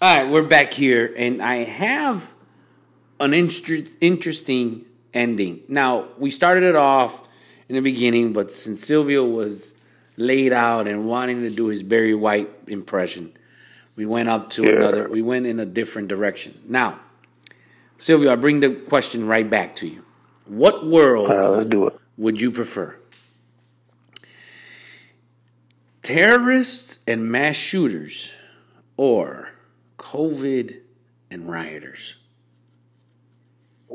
[0.00, 2.32] All right, we're back here, and I have
[3.18, 4.84] an inter- interesting
[5.14, 5.60] ending.
[5.68, 7.20] Now, we started it off
[7.68, 9.74] in the beginning, but since Silvio was
[10.16, 13.32] laid out and wanting to do his Barry White impression,
[13.96, 14.70] we went up to Yeah.
[14.76, 16.60] another, we went in a different direction.
[16.68, 17.00] Now,
[17.98, 20.04] Silvio, I bring the question right back to you.
[20.46, 21.98] What world right, let's do it.
[22.16, 22.96] would you prefer?
[26.02, 28.32] Terrorists and mass shooters
[28.96, 29.50] or
[29.98, 30.78] COVID
[31.30, 32.16] and rioters?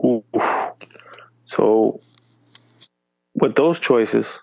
[0.03, 0.23] Oof.
[1.55, 2.01] So,
[3.33, 4.39] with those choices,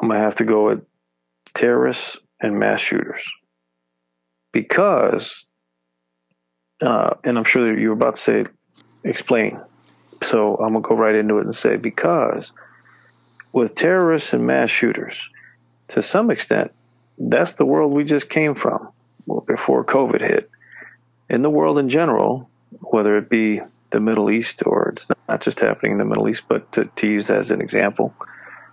[0.00, 0.84] I'm gonna have to go with
[1.54, 3.30] terrorists and mass shooters
[4.52, 5.46] because,
[6.80, 8.44] uh, and I'm sure that you were about to say,
[9.04, 9.60] explain.
[10.22, 12.52] So I'm gonna go right into it and say because
[13.52, 15.28] with terrorists and mass shooters,
[15.88, 16.72] to some extent,
[17.18, 18.88] that's the world we just came from
[19.46, 20.50] before COVID hit.
[21.28, 22.48] In the world in general,
[22.90, 23.60] whether it be
[23.90, 27.06] the Middle East or it's not just happening in the Middle East, but to, to
[27.06, 28.14] use as an example,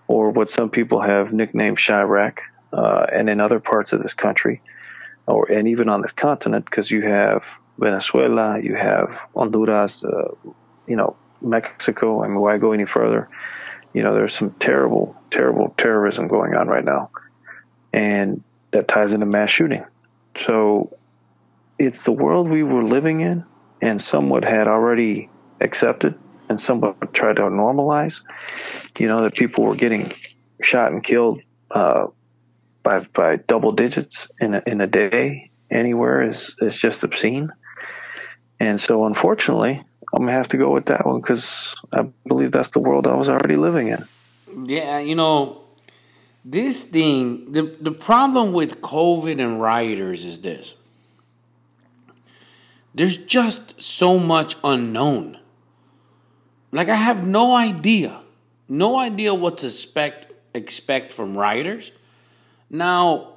[0.07, 2.39] or what some people have nicknamed Chiraq,
[2.72, 4.61] uh, and in other parts of this country,
[5.26, 7.43] or and even on this continent, because you have
[7.78, 10.34] Venezuela, you have Honduras, uh,
[10.88, 12.24] you know, Mexico.
[12.24, 13.30] I mean, why go any further?
[13.93, 17.09] You know, there's some terrible, terrible terrorism going on right now,
[17.93, 19.86] and that ties into mass shooting.
[20.36, 20.95] So
[21.80, 23.45] it's the world we were living in
[23.82, 25.30] and somewhat had already
[25.61, 26.17] accepted
[26.49, 28.21] and somewhat tried to normalize.
[28.97, 30.11] You know, that people were getting
[30.61, 32.07] shot and killed uh,
[32.84, 37.51] by by double digits in a, in a day anywhere is is just obscene.
[38.59, 42.71] And so, unfortunately, I'm gonna have to go with that one because I believe that's
[42.71, 44.07] the world I was already living in.
[44.65, 45.61] Yeah, you know,
[46.43, 50.73] this thing, the, the problem with COVID and rioters is this
[52.98, 55.38] there's just so much unknown.
[56.72, 58.22] Like, I have no idea,
[58.68, 61.91] no idea what to expect, expect from rioters.
[62.72, 63.34] Now,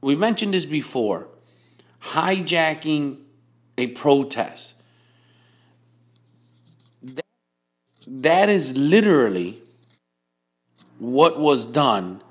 [0.00, 1.28] we mentioned this before
[2.02, 3.18] hijacking
[3.78, 4.74] a protest.
[7.00, 7.24] That,
[8.08, 9.62] that is literally
[10.98, 12.22] what was done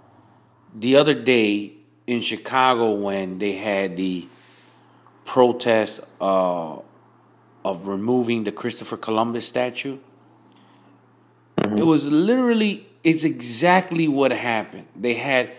[0.76, 1.72] the other day
[2.06, 4.28] in Chicago when they had the
[5.30, 6.76] protest uh,
[7.64, 10.00] of removing the Christopher Columbus statue.
[11.78, 14.88] It was literally, it's exactly what happened.
[14.96, 15.52] They had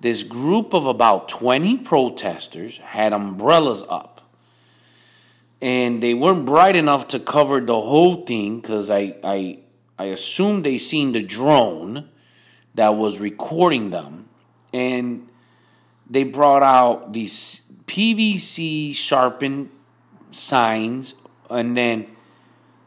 [0.00, 4.22] this group of about 20 protesters had umbrellas up.
[5.60, 9.58] And they weren't bright enough to cover the whole thing because I, I,
[9.98, 12.08] I assume they seen the drone
[12.74, 14.30] that was recording them,
[14.72, 15.28] and
[16.08, 17.59] they brought out these
[17.90, 19.68] PVC sharpened
[20.30, 21.14] signs,
[21.50, 22.06] and then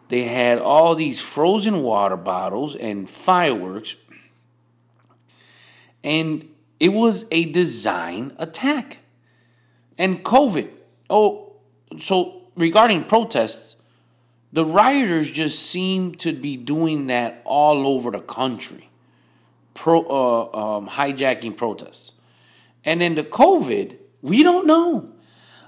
[0.07, 3.97] they had all these frozen water bottles and fireworks,
[6.05, 6.47] and
[6.79, 8.99] it was a design attack.
[9.97, 10.69] And COVID.
[11.09, 11.51] Oh,
[11.99, 13.75] so regarding protests,
[14.53, 18.89] the rioters just seem to be doing that all over the country,
[19.73, 22.13] pro uh, um, hijacking protests,
[22.85, 25.09] and then the COVID, we don't know.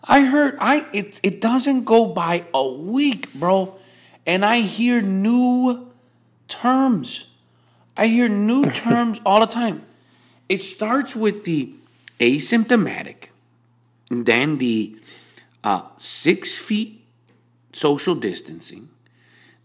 [0.04, 3.76] I heard I it it doesn't go by a week, bro,
[4.26, 5.92] and I hear new
[6.48, 7.28] terms.
[7.98, 9.84] I hear new terms all the time.
[10.48, 11.74] It starts with the
[12.20, 13.30] asymptomatic,
[14.10, 14.96] then the
[15.64, 17.04] uh, six feet
[17.74, 18.90] social distancing,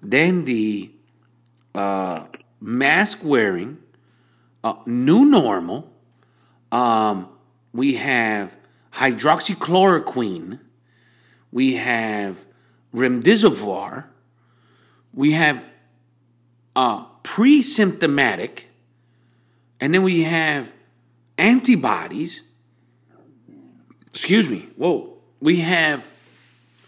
[0.02, 0.90] then the
[1.74, 2.24] uh,
[2.60, 3.78] mask wearing,
[4.64, 5.92] uh, new normal.
[6.72, 7.28] Um,
[7.72, 8.56] we have
[8.94, 10.58] hydroxychloroquine.
[11.52, 12.46] We have
[12.94, 14.04] remdesivir.
[15.12, 15.64] We have
[16.76, 18.68] uh, pre-symptomatic,
[19.80, 20.72] and then we have
[21.38, 22.42] antibodies.
[24.08, 24.68] Excuse me.
[24.76, 25.18] Whoa.
[25.40, 26.08] We have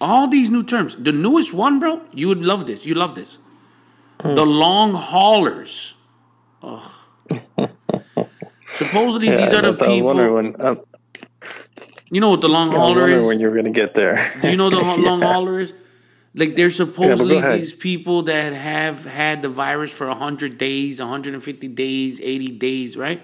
[0.00, 0.96] all these new terms.
[0.98, 2.84] The newest one, bro, you would love this.
[2.86, 3.38] You love this.
[4.22, 5.94] The long haulers.
[6.62, 6.90] Ugh.
[8.74, 10.66] Supposedly, Yeah, these are the I was wondering people.
[10.66, 10.91] when, uh,
[12.12, 13.26] You know what the long hauler is?
[13.26, 14.30] when you were going to get there.
[14.42, 15.72] Do you know what the lo- long hauler is?
[16.34, 17.58] Like they're supposedly ahead.
[17.58, 23.22] these people that have had the virus for 100 days, 150 days, 80 days, right?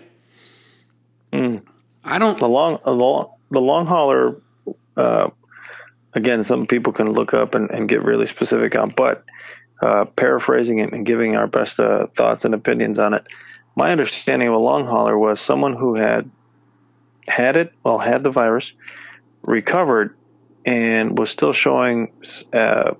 [1.30, 4.40] I don't The long, a long, the long hauler.
[4.96, 5.28] Uh,
[6.14, 9.22] again, some people can look up and, and get really specific on, but
[9.82, 13.26] uh, paraphrasing it and giving our best uh, thoughts and opinions on it.
[13.76, 16.30] My understanding of a long hauler was someone who had
[17.28, 18.72] had it, well, had the virus,
[19.42, 20.16] recovered,
[20.64, 22.12] and was still showing
[22.52, 22.94] uh,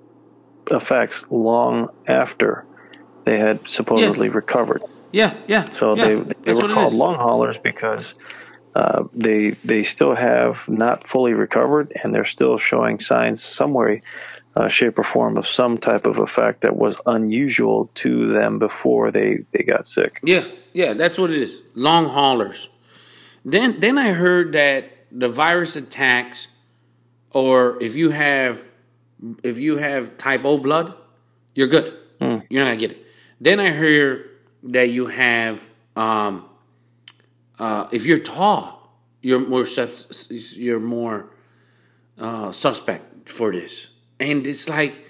[0.71, 2.65] effects long after
[3.25, 4.83] they had supposedly recovered.
[5.11, 5.69] Yeah, yeah.
[5.69, 8.13] So yeah, they they that's were called long haulers because
[8.75, 14.03] uh, they they still have not fully recovered and they're still showing signs some way,
[14.55, 19.11] uh, shape or form of some type of effect that was unusual to them before
[19.11, 20.19] they they got sick.
[20.23, 21.61] Yeah, yeah, that's what it is.
[21.75, 22.69] Long haulers.
[23.51, 26.49] Then then I heard that the virus attacks
[27.31, 28.67] or if you have
[29.43, 30.93] if you have type O blood,
[31.55, 31.93] you're good.
[32.21, 33.05] You're not gonna get it.
[33.41, 34.29] Then I hear
[34.63, 36.45] that you have um
[37.57, 39.65] uh if you're tall, you're more
[40.29, 41.31] you're more
[42.19, 43.87] uh, suspect for this.
[44.19, 45.05] And it's like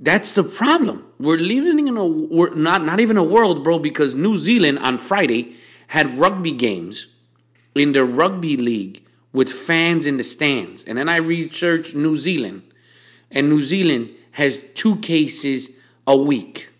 [0.00, 1.06] that's the problem.
[1.20, 4.98] We're living in a we're not not even a world, bro, because New Zealand on
[4.98, 5.54] Friday
[5.88, 7.06] had rugby games
[7.76, 9.02] in the rugby league
[9.32, 10.82] with fans in the stands.
[10.84, 12.62] And then I researched New Zealand,
[13.30, 15.70] and New Zealand has two cases
[16.06, 16.70] a week.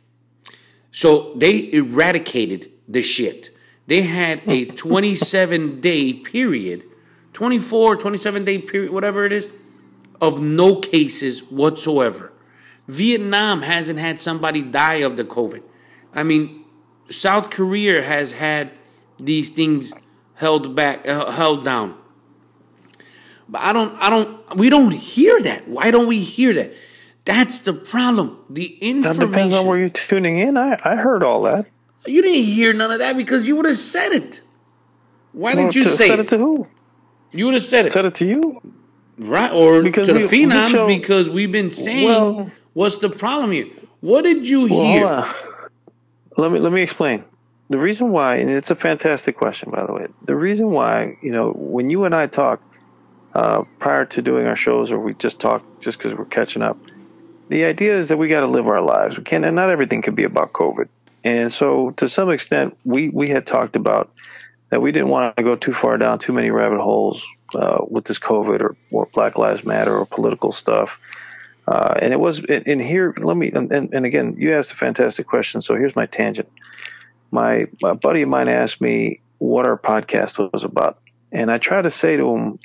[0.91, 3.51] So they eradicated the shit.
[3.87, 6.85] They had a 27 day period,
[7.33, 9.49] 24, 27 day period, whatever it is,
[10.21, 12.33] of no cases whatsoever.
[12.89, 15.63] Vietnam hasn't had somebody die of the COVID.
[16.15, 16.65] I mean,
[17.11, 18.73] South Korea has had
[19.19, 19.93] these things
[20.37, 21.95] held back, uh, held down.
[23.49, 25.69] But I don't, I don't, we don't hear that.
[25.69, 26.73] Why don't we hear that?
[27.25, 28.39] That's the problem.
[28.51, 29.31] The That information.
[29.31, 30.57] depends on where you're tuning in.
[30.57, 31.67] I, I heard all that.
[32.07, 34.43] You didn't hear none of that because you would have said it.
[35.33, 36.27] Why Well, didn't you say said it?
[36.27, 36.67] it to who?
[37.33, 37.93] You would have said it.
[37.93, 38.61] Said it to you?
[39.19, 42.99] Right, or Because to the we- we phenoms show- because we've been saying Well- what's
[42.99, 43.67] the problem here.
[44.01, 44.85] What did you Well,
[45.23, 45.35] hear?
[46.37, 47.25] Let me let me explain.
[47.69, 50.07] The reason why, and it's a fantastic question, by the way.
[50.23, 52.63] The reason why, you know, when you and I talk
[53.35, 56.79] uh, prior to doing our shows, or we just talk just because we're catching up,
[57.49, 59.19] the idea is that we got to live our lives.
[59.19, 60.89] We can't, and not everything can be about COVID.
[61.25, 64.13] And so, to some extent, we we had talked about
[64.71, 68.05] that we didn't want to go too far down too many rabbit holes uh, with
[68.05, 70.99] this COVID or, or Black Lives Matter or political stuff.
[71.67, 75.27] Uh, and it was, and here, let me, and, and again, you asked a fantastic
[75.27, 75.61] question.
[75.61, 76.49] So here's my tangent.
[77.31, 80.99] My, my buddy of mine asked me what our podcast was about.
[81.33, 82.59] And I tried to say to him,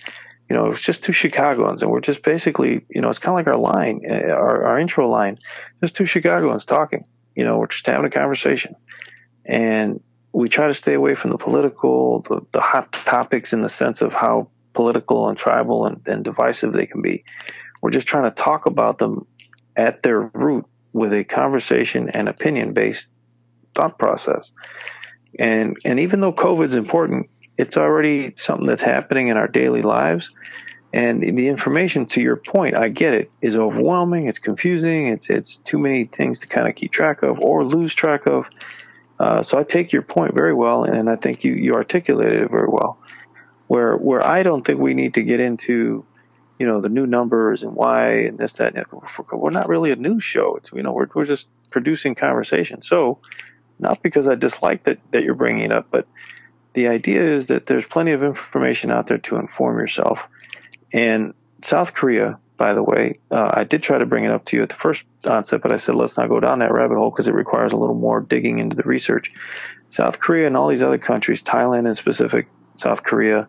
[0.50, 3.40] you know, it was just two Chicagoans, and we're just basically, you know, it's kind
[3.40, 5.40] of like our line, uh, our, our intro line,
[5.80, 7.06] just two Chicagoans talking.
[7.36, 8.76] You know, we're just having a conversation,
[9.46, 10.02] and
[10.34, 14.02] we try to stay away from the political, the, the hot topics in the sense
[14.02, 17.24] of how political and tribal and, and divisive they can be.
[17.82, 19.28] We're just trying to talk about them
[19.76, 23.10] at their root with a conversation and opinion based
[23.74, 24.52] thought process.
[25.40, 30.32] And and even though COVID's important, it's already something that's happening in our daily lives.
[30.94, 34.28] And the information, to your point, I get it, is overwhelming.
[34.28, 35.08] It's confusing.
[35.08, 38.46] It's it's too many things to kind of keep track of or lose track of.
[39.18, 42.52] Uh, so I take your point very well, and I think you you articulated it
[42.52, 42.98] very well.
[43.68, 46.04] Where where I don't think we need to get into,
[46.60, 48.76] you know, the new numbers and why and this that.
[48.76, 49.38] And that.
[49.38, 50.56] We're not really a news show.
[50.58, 52.82] It's you know we're we're just producing conversation.
[52.82, 53.20] So
[53.82, 56.08] not because I dislike that that you're bringing it up, but
[56.74, 60.28] the idea is that there's plenty of information out there to inform yourself
[60.94, 64.58] and South Korea, by the way, uh, I did try to bring it up to
[64.58, 67.10] you at the first onset, but I said let's not go down that rabbit hole
[67.10, 69.32] because it requires a little more digging into the research.
[69.90, 73.48] South Korea and all these other countries, Thailand in specific, South Korea,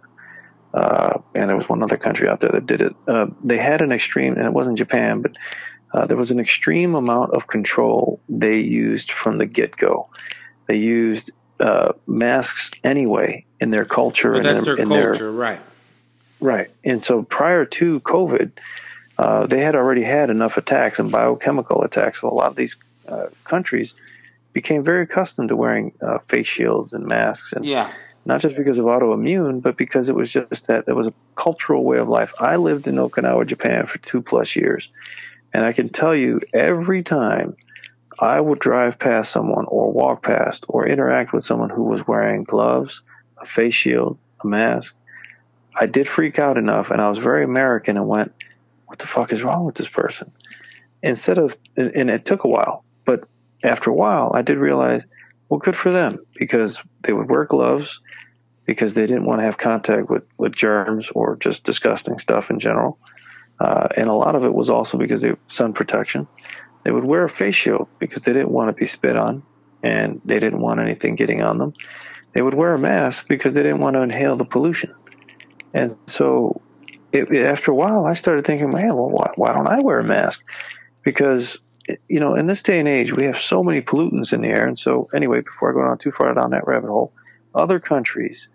[0.75, 2.97] uh, and there was one other country out there that did it.
[3.07, 5.37] Uh, they had an extreme, and it wasn't Japan, but
[5.93, 10.09] uh, there was an extreme amount of control they used from the get go.
[10.67, 14.33] They used uh, masks anyway in their culture.
[14.33, 15.61] But that's their, their culture, their, right?
[16.41, 16.71] Right.
[16.85, 18.53] And so prior to COVID,
[19.19, 22.21] uh, they had already had enough attacks and biochemical attacks.
[22.21, 22.77] So a lot of these
[23.07, 23.95] uh, countries
[24.53, 27.53] became very accustomed to wearing uh, face shields and masks.
[27.53, 27.93] And yeah.
[28.25, 31.85] not just because of autoimmune, but because it was just that it was a cultural
[31.85, 32.33] way of life.
[32.41, 34.89] I lived in Okinawa, Japan for two plus years.
[35.55, 37.57] And I can tell you every time
[38.19, 42.45] I would drive past someone or walk past or interact with someone who was wearing
[42.45, 43.03] gloves,
[43.39, 44.95] a face shield, a mask,
[45.75, 48.33] I did freak out enough and I was very American and went,
[48.87, 50.33] what the fuck is wrong with this person?
[51.03, 53.25] Instead of, and it took a while, but
[53.65, 55.07] after a while, I did realize,
[55.49, 58.01] well, good for them because they would wear gloves
[58.65, 62.61] because they didn't want to have contact with, with germs or just disgusting stuff in
[62.61, 62.99] general.
[63.63, 66.27] Uh, and a lot of it was also because of sun protection.
[66.83, 69.45] They would wear a face shield because they didn't want to be spit on
[69.85, 71.75] and they didn't want anything getting on them.
[72.33, 74.97] They would wear a mask because they didn't want to inhale the pollution.
[75.73, 76.61] And so
[77.13, 80.05] it, after a while, I started thinking, man, well, why, why don't I wear a
[80.05, 80.45] mask?
[81.05, 81.59] Because,
[82.09, 84.67] you know, in this day and age, we have so many pollutants in the air.
[84.67, 87.13] And so, anyway, before I go on too far down that rabbit hole,
[87.55, 88.49] other countries,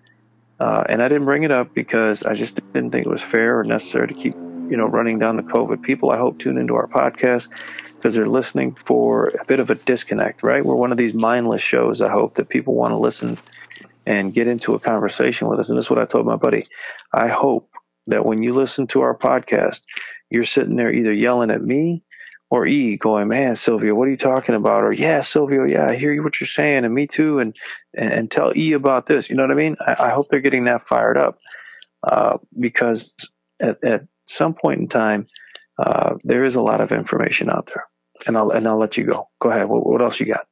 [0.60, 3.60] uh, and I didn't bring it up because I just didn't think it was fair
[3.60, 4.36] or necessary to keep,
[4.70, 5.82] you know, running down the COVID.
[5.82, 7.50] People, I hope, tune into our podcast
[7.96, 10.64] because they're listening for a bit of a disconnect, right?
[10.64, 12.02] We're one of these mindless shows.
[12.02, 13.38] I hope that people want to listen
[14.06, 15.70] and get into a conversation with us.
[15.70, 16.68] And this is what I told my buddy.
[17.14, 17.70] I hope
[18.08, 19.82] that when you listen to our podcast,
[20.30, 22.04] you're sitting there either yelling at me
[22.50, 24.84] or E going, man, Sylvia, what are you talking about?
[24.84, 27.56] Or yeah, Sylvia, yeah, I hear you what you're saying, and me too, and
[27.94, 29.30] and, and tell E about this.
[29.30, 29.76] You know what I mean?
[29.80, 31.40] I, I hope they're getting that fired up
[32.04, 33.16] uh, because
[33.60, 35.28] at, at some point in time,
[35.80, 37.86] uh, there is a lot of information out there,
[38.26, 39.28] and I'll and I'll let you go.
[39.40, 39.70] Go ahead.
[39.70, 40.48] What, what else you got?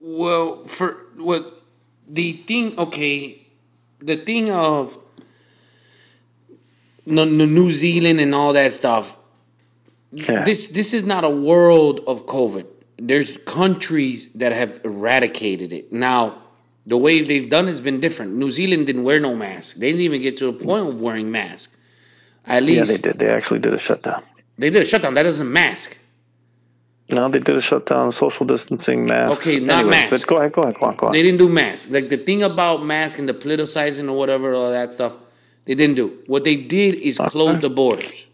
[0.00, 1.62] Well, for what
[2.08, 3.46] the thing, okay,
[4.00, 4.96] the thing of
[7.06, 9.18] New Zealand and all that stuff.
[10.12, 10.44] Yeah.
[10.44, 12.66] This this is not a world of COVID.
[12.96, 15.92] There's countries that have eradicated it.
[15.92, 16.42] Now,
[16.86, 18.34] the way they've done has been different.
[18.34, 19.76] New Zealand didn't wear no mask.
[19.76, 21.76] They didn't even get to a point of wearing mask.
[22.46, 23.18] At least yeah, they did.
[23.18, 24.22] They actually did a shutdown.
[24.58, 25.14] They did a shutdown.
[25.14, 25.98] That doesn't mask.
[27.08, 29.40] No, they did a shutdown, social distancing, mask.
[29.40, 30.10] Okay, not anyway, masks.
[30.10, 31.12] But go ahead, go ahead, go on, go on.
[31.12, 31.90] They didn't do mask.
[31.90, 35.16] Like the thing about masks and the politicizing or whatever, all that stuff,
[35.64, 36.22] they didn't do.
[36.26, 37.28] What they did is okay.
[37.28, 38.26] close the borders.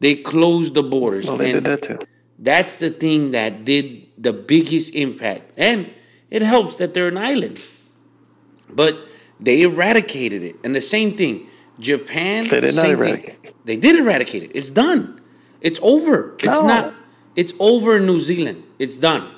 [0.00, 1.28] They closed the borders.
[1.28, 1.98] Well, they did that too.
[2.38, 5.52] That's the thing that did the biggest impact.
[5.56, 5.90] And
[6.28, 7.60] it helps that they're an island.
[8.68, 8.98] But
[9.40, 10.56] they eradicated it.
[10.64, 11.46] And the same thing,
[11.78, 12.48] Japan.
[12.48, 13.42] They did not eradicate.
[13.42, 13.52] Thing.
[13.64, 14.50] They did eradicate it.
[14.54, 15.20] It's done.
[15.60, 16.34] It's over.
[16.38, 16.66] It's no.
[16.66, 16.94] not
[17.36, 18.64] it's over in New Zealand.
[18.78, 19.30] It's done.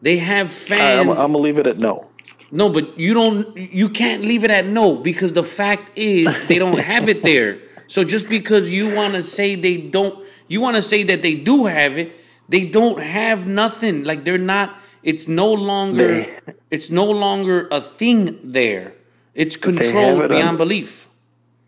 [0.00, 1.00] They have fans.
[1.00, 2.08] I'm, I'm gonna leave it at no.
[2.52, 3.56] No, but you don't.
[3.56, 7.60] You can't leave it at no because the fact is they don't have it there.
[7.88, 11.34] So just because you want to say they don't, you want to say that they
[11.34, 12.12] do have it.
[12.48, 14.04] They don't have nothing.
[14.04, 14.80] Like they're not.
[15.02, 16.06] It's no longer.
[16.06, 16.38] They,
[16.70, 18.94] it's no longer a thing there.
[19.38, 21.08] It's controlled it beyond belief.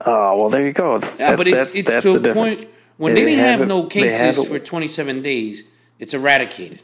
[0.05, 1.01] Oh well, there you go.
[1.19, 4.47] Yeah, but it's it's to a point when they, they didn't have, have no cases
[4.47, 5.65] for 27 days,
[5.99, 6.83] it's eradicated.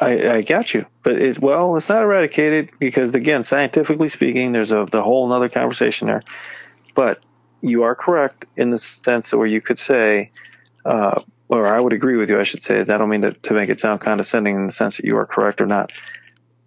[0.00, 4.72] I, I got you, but it's well, it's not eradicated because again, scientifically speaking, there's
[4.72, 6.24] a the whole another conversation there.
[6.94, 7.20] But
[7.60, 10.32] you are correct in the sense where you could say,
[10.84, 12.40] uh, or I would agree with you.
[12.40, 12.94] I should say that.
[12.94, 15.26] I don't mean to, to make it sound condescending in the sense that you are
[15.26, 15.92] correct or not.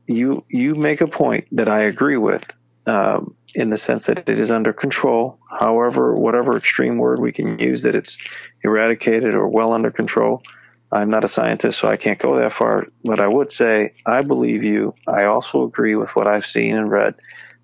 [0.07, 2.49] You you make a point that I agree with.
[2.85, 5.39] Um, in the sense that it is under control.
[5.49, 8.17] However, whatever extreme word we can use, that it's
[8.63, 10.43] eradicated or well under control.
[10.91, 12.87] I'm not a scientist, so I can't go that far.
[13.03, 14.95] But I would say I believe you.
[15.07, 17.15] I also agree with what I've seen and read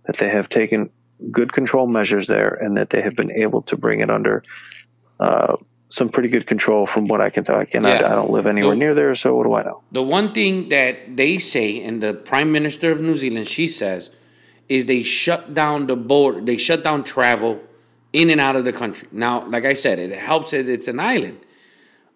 [0.05, 0.89] that they have taken
[1.31, 4.43] good control measures there, and that they have been able to bring it under
[5.19, 5.55] uh,
[5.89, 7.55] some pretty good control, from what I can tell.
[7.57, 8.11] I, Yeah.
[8.11, 9.81] I don't live anywhere The- near there, so what do I know?
[9.91, 14.11] The one thing that they say, and the Prime Minister of New Zealand, she says,
[14.68, 17.61] is they shut down the border, they shut down travel
[18.13, 19.07] in and out of the country.
[19.11, 21.39] Now, like I said, it helps that it's an island,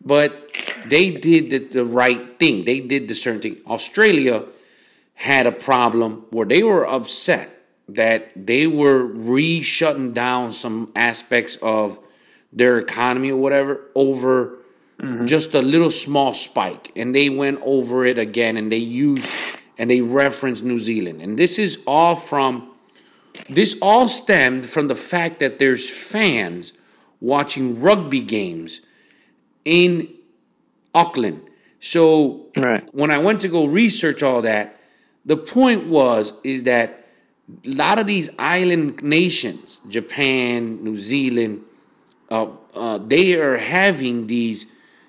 [0.04, 0.52] but
[0.88, 2.66] they did the, the right thing.
[2.66, 3.58] They did the certain thing.
[3.68, 4.45] Australia
[5.14, 11.58] had a problem where they were upset that they were re shutting down some aspects
[11.62, 12.00] of
[12.54, 14.60] their economy or whatever over
[15.00, 15.26] mm-hmm.
[15.26, 16.91] just a little small spike.
[16.95, 19.30] And they went over it again and they used
[19.80, 21.22] and they reference New Zealand.
[21.22, 22.70] And this is all from
[23.50, 26.74] this all stemmed from the fact that there's fans
[27.22, 28.82] watching rugby games
[29.64, 30.10] in
[30.94, 31.42] Auckland.
[31.80, 32.84] So Right.
[32.94, 34.78] when I went to go research all that,
[35.26, 37.08] the point was is that
[37.66, 41.62] a lot of these island nations, Japan, New Zealand,
[42.30, 44.66] uh, uh, they are having these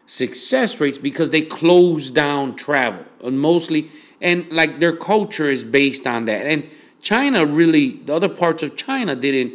[0.06, 3.90] success rates because they close down travel and mostly
[4.20, 6.46] and like their culture is based on that.
[6.46, 6.68] And
[7.02, 9.54] china really the other parts of china didn't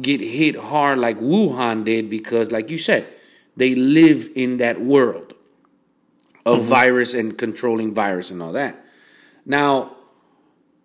[0.00, 3.06] get hit hard like wuhan did because like you said
[3.56, 5.34] they live in that world
[6.44, 6.68] of mm-hmm.
[6.68, 8.84] virus and controlling virus and all that.
[9.44, 9.96] Now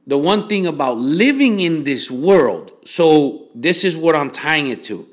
[0.05, 4.83] the one thing about living in this world so this is what i'm tying it
[4.83, 5.07] to.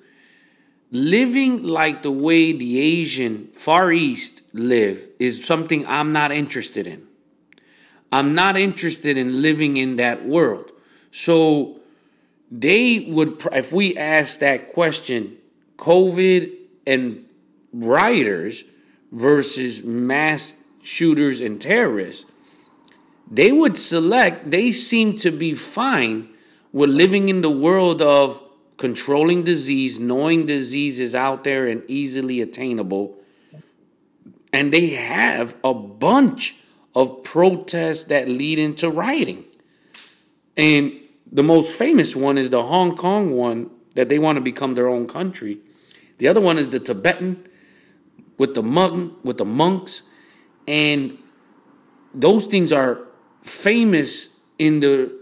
[0.90, 7.08] Living like the way the Asian Far East live is something I'm not interested in.
[8.14, 10.70] I'm not interested in living in that world.
[11.10, 11.80] So
[12.48, 15.36] they would, if we ask that question,
[15.78, 16.52] COVID
[16.86, 17.24] and
[17.72, 18.62] rioters
[19.10, 22.26] versus mass shooters and terrorists,
[23.28, 26.28] they would select, they seem to be fine
[26.72, 28.40] with living in the world of
[28.76, 33.18] controlling disease, knowing disease is out there and easily attainable.
[34.52, 36.54] And they have a bunch
[36.94, 39.44] of protests that lead into rioting.
[40.56, 40.92] And
[41.30, 44.88] the most famous one is the Hong Kong one that they want to become their
[44.88, 45.58] own country.
[46.18, 47.46] The other one is the Tibetan
[48.38, 50.02] with the monk with the monks
[50.66, 51.18] and
[52.14, 53.00] those things are
[53.42, 55.12] famous in the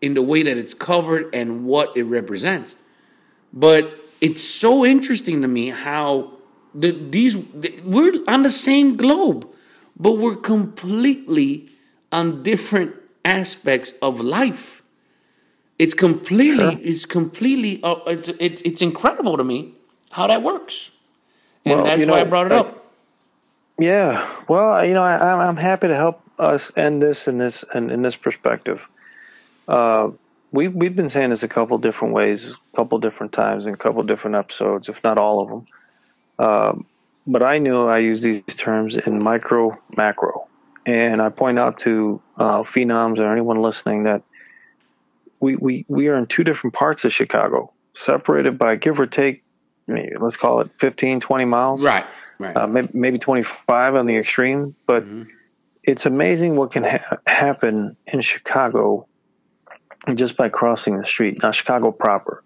[0.00, 2.76] in the way that it's covered and what it represents.
[3.52, 6.38] But it's so interesting to me how
[6.74, 7.36] the, these
[7.84, 9.48] we're on the same globe,
[9.96, 11.68] but we're completely
[12.10, 14.82] on different aspects of life.
[15.78, 19.74] It's completely, it's completely, uh, it's, it's it's incredible to me
[20.10, 20.90] how that works,
[21.64, 22.78] and Well, that's you know, why I brought it I- up.
[23.78, 27.64] Yeah, well, you know, I, I'm I'm happy to help us end this in this
[27.74, 28.86] and in this perspective.
[29.66, 30.10] Uh,
[30.52, 33.76] we've we've been saying this a couple different ways, a couple different times, in a
[33.76, 35.66] couple different episodes, if not all of them.
[36.38, 36.86] Um,
[37.26, 40.48] but I knew I use these terms in micro, macro,
[40.86, 44.22] and I point out to uh, phenoms or anyone listening that
[45.40, 49.44] we we we are in two different parts of Chicago, separated by give or take,
[49.86, 52.06] maybe, let's call it 15, 20 miles Right,
[52.38, 52.56] right.
[52.56, 55.04] uh, maybe, maybe 25 on the extreme, but
[55.82, 59.06] it's amazing what can ha- happen in Chicago
[60.14, 61.42] just by crossing the street.
[61.42, 62.42] Now, Chicago proper.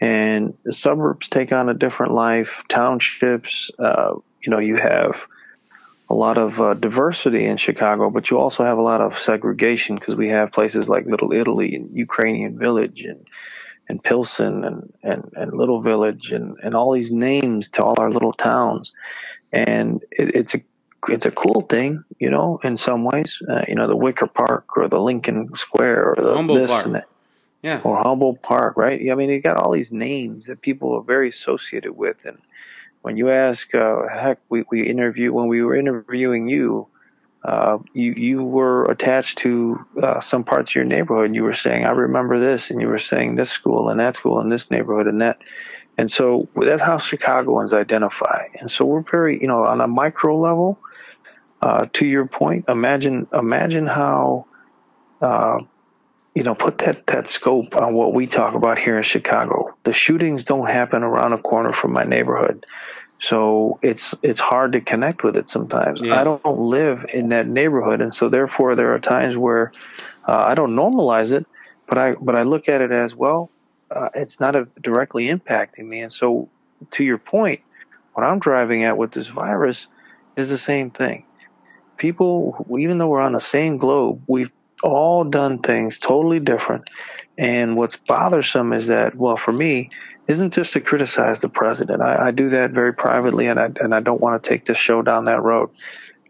[0.00, 5.26] And the suburbs take on a different life, townships, uh, you know, you have
[6.10, 9.96] a lot of uh, diversity in Chicago, but you also have a lot of segregation
[9.96, 13.26] because we have places like Little Italy and Ukrainian Village and
[13.86, 18.10] and Pilsen and, and, and Little Village and, and all these names to all our
[18.10, 18.94] little towns.
[19.52, 20.62] And it, it's a
[21.08, 23.42] it's a cool thing, you know, in some ways.
[23.46, 26.86] Uh, you know, the Wicker Park or the Lincoln Square or the Humboldt this Park.
[26.86, 27.08] and that
[27.64, 29.00] yeah, or Humboldt Park, right?
[29.10, 32.26] I mean, you got all these names that people are very associated with.
[32.26, 32.36] And
[33.00, 36.88] when you ask, uh, heck, we, we interview, when we were interviewing you,
[37.42, 41.54] uh, you, you were attached to, uh, some parts of your neighborhood and you were
[41.54, 44.70] saying, I remember this and you were saying this school and that school and this
[44.70, 45.38] neighborhood and that.
[45.96, 48.48] And so that's how Chicagoans identify.
[48.60, 50.78] And so we're very, you know, on a micro level,
[51.62, 54.48] uh, to your point, imagine, imagine how,
[55.22, 55.60] uh,
[56.34, 59.76] you know, put that, that scope on what we talk about here in Chicago.
[59.84, 62.66] The shootings don't happen around a corner from my neighborhood.
[63.20, 66.00] So it's, it's hard to connect with it sometimes.
[66.00, 66.20] Yeah.
[66.20, 68.00] I don't live in that neighborhood.
[68.00, 69.70] And so therefore there are times where,
[70.26, 71.46] uh, I don't normalize it,
[71.86, 73.50] but I, but I look at it as, well,
[73.90, 76.00] uh, it's not a, directly impacting me.
[76.00, 76.48] And so
[76.92, 77.60] to your point,
[78.12, 79.86] what I'm driving at with this virus
[80.36, 81.26] is the same thing.
[81.96, 84.50] People, even though we're on the same globe, we've
[84.82, 86.88] all done things totally different.
[87.36, 89.90] And what's bothersome is that, well, for me,
[90.28, 92.00] isn't just to criticize the president.
[92.00, 94.78] I, I do that very privately, and I and I don't want to take this
[94.78, 95.70] show down that road.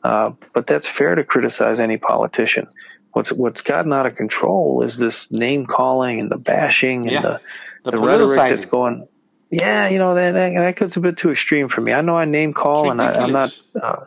[0.02, 2.66] Uh, but that's fair to criticize any politician.
[3.12, 7.20] What's what's gotten out of control is this name calling and the bashing and Yeah.
[7.22, 7.40] the
[7.84, 9.06] The the rhetoric that's going.
[9.50, 11.92] Yeah, you know that, that gets a bit too extreme for me.
[11.92, 14.06] I know I name call, and I, I'm not uh,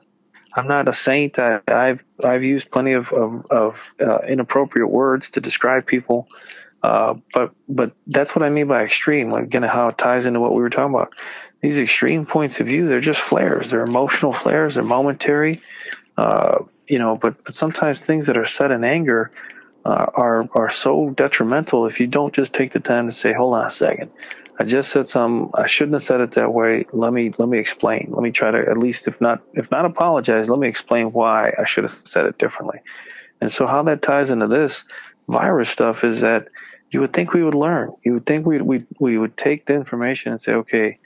[0.57, 1.37] I'm not a saint.
[1.37, 6.27] I, I've I've used plenty of of, of uh, inappropriate words to describe people,
[6.81, 9.29] uh, but but that's what I mean by extreme.
[9.29, 11.13] Like again, how it ties into what we were talking about.
[11.61, 13.69] These extreme points of view, they're just flares.
[13.69, 14.75] They're emotional flares.
[14.75, 15.61] They're momentary.
[16.15, 19.31] Uh, you know, but, but sometimes things that are said in anger
[19.85, 23.55] uh, are are so detrimental if you don't just take the time to say, "Hold
[23.55, 24.11] on a second,
[24.59, 25.51] I just said some.
[25.53, 26.85] I shouldn't have said it that way.
[26.91, 28.09] Let me let me explain.
[28.11, 31.53] Let me try to at least, if not if not apologize, let me explain why
[31.57, 32.79] I should have said it differently."
[33.39, 34.83] And so, how that ties into this
[35.27, 36.47] virus stuff is that
[36.89, 37.93] you would think we would learn.
[38.03, 40.99] You would think we we we would take the information and say, "Okay,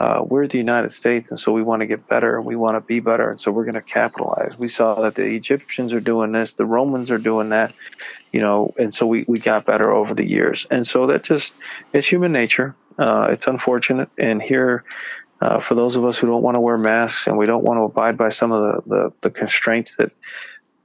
[0.00, 2.74] uh, we're the United States, and so we want to get better and we want
[2.74, 4.58] to be better, and so we're going to capitalize.
[4.58, 7.74] We saw that the Egyptians are doing this, the Romans are doing that,
[8.32, 10.66] you know, and so we, we got better over the years.
[10.70, 11.54] And so that just,
[11.92, 12.74] it's human nature.
[12.98, 14.08] Uh, it's unfortunate.
[14.16, 14.84] And here,
[15.38, 17.76] uh, for those of us who don't want to wear masks and we don't want
[17.76, 20.16] to abide by some of the, the, the constraints that,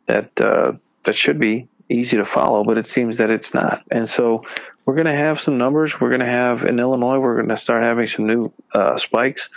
[0.08, 0.74] that, uh,
[1.06, 3.84] that should be easy to follow, but it seems that it's not.
[3.90, 4.44] And so
[4.86, 5.99] we're going to have some numbers.
[5.99, 9.49] We're going to have in Illinois, we're going to start having some new, uh, spikes,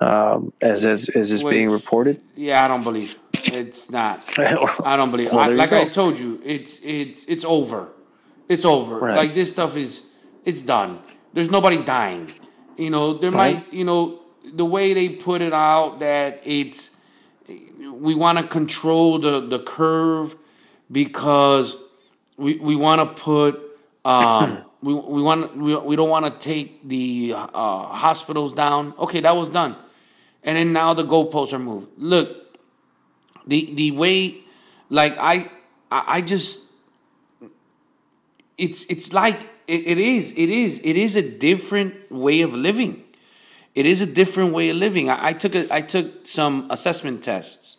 [0.00, 1.52] um, as, as, as is Wait.
[1.52, 2.20] being reported.
[2.36, 4.24] Yeah, I don't believe it's not.
[4.38, 5.30] I don't believe.
[5.32, 7.88] Well, I, like I told you, it's it's it's over.
[8.48, 8.98] It's over.
[8.98, 9.16] Right.
[9.16, 10.04] Like this stuff is
[10.44, 11.00] it's done.
[11.32, 12.32] There's nobody dying.
[12.76, 13.56] You know, there Right.
[13.56, 14.20] might you know
[14.54, 16.90] the way they put it out that it's
[17.92, 20.34] we want to control the the curve
[20.90, 21.76] because
[22.36, 23.60] we we want to put
[24.04, 28.94] um we we want we, we don't want to take the uh, hospitals down.
[28.98, 29.76] Okay, that was done.
[30.42, 31.88] And then now the goalposts are moved.
[31.98, 32.58] Look,
[33.46, 34.38] the the way
[34.88, 35.50] like I
[35.90, 36.62] I just
[38.56, 43.04] it's it's like it, it is it is it is a different way of living.
[43.74, 45.10] It is a different way of living.
[45.10, 47.76] I, I took a, I took some assessment tests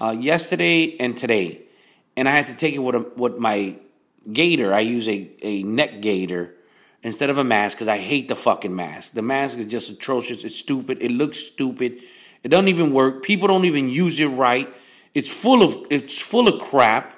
[0.00, 1.62] uh, yesterday and today,
[2.16, 3.76] and I had to take it with a, with my
[4.32, 4.72] gaiter.
[4.72, 6.54] I use a, a neck gaiter
[7.02, 9.12] instead of a mask because I hate the fucking mask.
[9.12, 10.44] The mask is just atrocious.
[10.44, 10.98] It's stupid.
[11.00, 12.00] It looks stupid.
[12.42, 13.22] It doesn't even work.
[13.22, 14.72] People don't even use it right.
[15.14, 17.12] It's full of it's full of crap.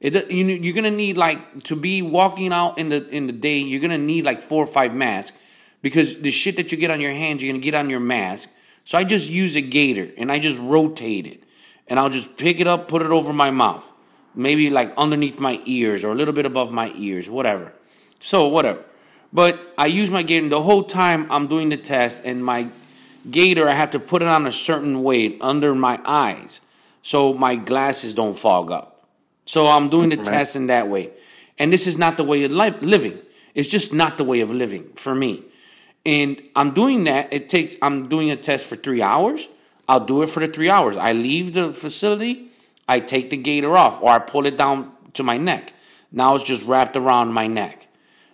[0.00, 3.58] It, you, you're gonna need like to be walking out in the in the day.
[3.58, 5.36] You're gonna need like four or five masks
[5.82, 8.48] because the shit that you get on your hands, you're gonna get on your mask.
[8.84, 11.44] So I just use a gaiter and I just rotate it,
[11.86, 13.92] and I'll just pick it up, put it over my mouth,
[14.34, 17.72] maybe like underneath my ears or a little bit above my ears, whatever.
[18.20, 18.84] So whatever.
[19.32, 22.68] But I use my gaiter the whole time I'm doing the test, and my
[23.30, 26.60] gaiter I have to put it on a certain way under my eyes,
[27.02, 29.08] so my glasses don't fog up.
[29.46, 31.10] So I'm doing the test in that way.
[31.58, 33.18] And this is not the way of li- living.
[33.54, 35.44] It's just not the way of living for me.
[36.04, 37.32] And I'm doing that.
[37.32, 39.48] It takes, I'm doing a test for three hours.
[39.88, 40.96] I'll do it for the three hours.
[40.96, 42.50] I leave the facility,
[42.88, 45.74] I take the gaiter off, or I pull it down to my neck.
[46.10, 47.88] Now it's just wrapped around my neck.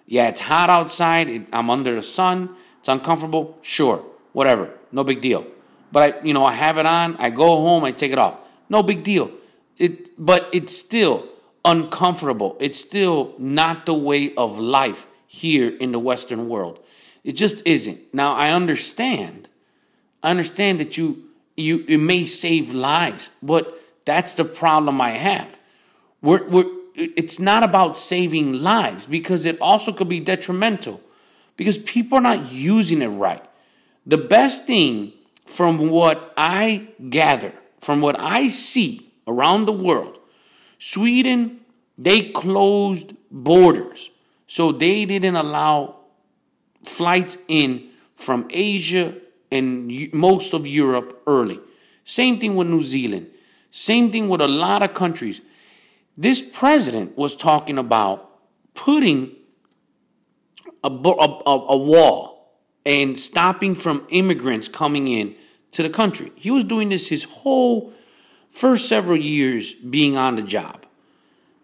[0.07, 1.29] Yeah, it's hot outside.
[1.29, 2.57] It, I'm under the sun.
[2.81, 3.59] It's uncomfortable.
[3.63, 4.71] Sure, whatever.
[4.91, 5.47] No big deal.
[5.93, 7.17] But I, you know, I have it on.
[7.17, 7.85] I go home.
[7.85, 8.39] I take it off.
[8.69, 9.31] No big deal.
[9.77, 11.29] It, but it's still
[11.65, 12.57] uncomfortable.
[12.61, 16.85] It's still not the way of life here in the Western world.
[17.23, 18.15] It just isn't.
[18.15, 19.49] Now I understand.
[20.23, 21.25] I understand that you
[21.57, 23.78] you it may save lives, but
[24.09, 25.59] that's the problem I have.
[26.23, 31.01] We're, we're, it's not about saving lives because it also could be detrimental
[31.57, 33.45] because people are not using it right.
[34.07, 35.13] The best thing
[35.45, 40.19] from what I gather, from what I see around the world,
[40.79, 41.61] Sweden,
[41.99, 44.11] they closed borders.
[44.47, 45.97] So they didn't allow
[46.85, 49.15] flights in from Asia
[49.51, 51.61] and most of Europe early.
[52.05, 53.27] Same thing with New Zealand.
[53.71, 55.41] Same thing with a lot of countries.
[56.17, 58.29] This president was talking about
[58.75, 59.37] putting
[60.83, 65.35] a, a, a, wall and stopping from immigrants coming in
[65.73, 66.33] to the country.
[66.37, 67.93] He was doing this his whole
[68.51, 70.87] first several years being on the job.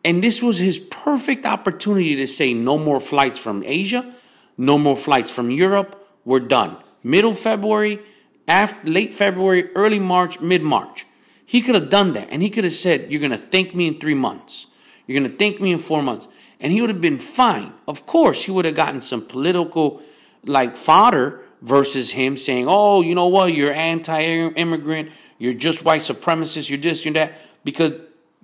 [0.05, 4.15] And this was his perfect opportunity to say no more flights from Asia,
[4.59, 6.01] no more flights from Europe.
[6.25, 6.77] We're done.
[7.03, 8.01] Middle February,
[8.47, 11.07] after, late February, early March, mid March.
[11.55, 14.01] He could have done that, and he could have said, "You're gonna thank me in
[14.01, 14.67] three months.
[15.07, 16.27] You're gonna thank me in four months,"
[16.59, 17.75] and he would have been fine.
[17.87, 20.03] Of course, he would have gotten some political
[20.45, 23.55] like fodder versus him saying, "Oh, you know what?
[23.55, 25.11] You're anti-immigrant.
[25.39, 26.71] You're just white supremacist.
[26.71, 27.93] You're this, you're that," because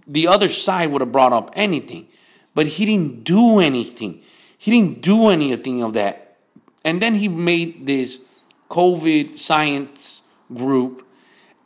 [0.06, 2.06] the other side would have brought up anything,
[2.54, 4.20] but he didn't do anything.
[4.56, 6.36] He didn't do anything of that,
[6.84, 8.20] and then he made this
[8.68, 10.22] COVID science
[10.54, 11.04] group,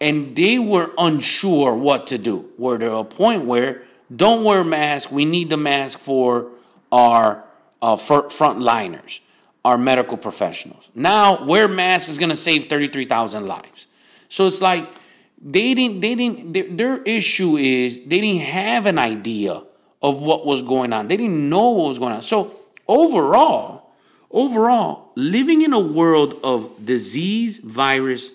[0.05, 2.51] and they were unsure what to do.
[2.59, 3.83] Were there a point where
[4.15, 5.11] don't wear mask.
[5.11, 6.51] We need the mask for
[6.93, 7.43] our
[7.81, 9.21] uh, frontliners
[9.65, 10.91] our medical professionals.
[10.95, 13.87] Now, wear masks is going to save 33,000 lives.
[14.29, 14.87] So it's like
[15.41, 19.63] they didn't, they didn't, their, their, issue is they didn't have an idea
[20.03, 21.09] of what was going on.
[21.09, 22.21] They didn't know what was going on.
[22.21, 22.55] So
[22.87, 23.91] overall,
[24.31, 28.33] overall, living in a world of disease, virus,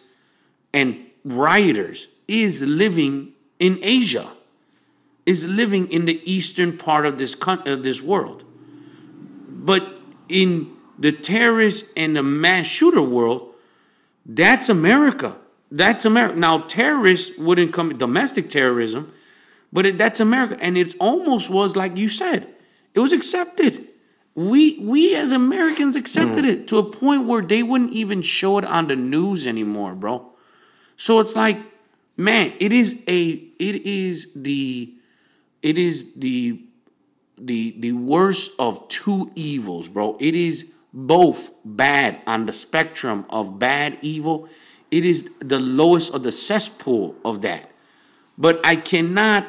[0.73, 4.29] and rioters is living in Asia,
[5.25, 8.43] is living in the eastern part of this, of this world.
[9.47, 13.53] But in the terrorist and the mass shooter world,
[14.25, 15.37] that's America.
[15.71, 16.39] That's America.
[16.39, 19.11] Now, terrorists wouldn't come domestic terrorism,
[19.71, 22.47] but it, that's America, and it almost was like you said,
[22.93, 23.87] it was accepted.
[24.35, 26.49] We we as Americans accepted mm.
[26.49, 30.31] it to a point where they wouldn't even show it on the news anymore, bro.
[30.99, 31.57] So it's like,
[32.17, 34.93] man, it is a it is the
[35.63, 36.61] it is the
[37.37, 40.17] the the worst of two evils, bro.
[40.19, 44.49] It is both bad on the spectrum of bad evil.
[44.91, 47.71] It is the lowest of the cesspool of that.
[48.37, 49.47] But I cannot,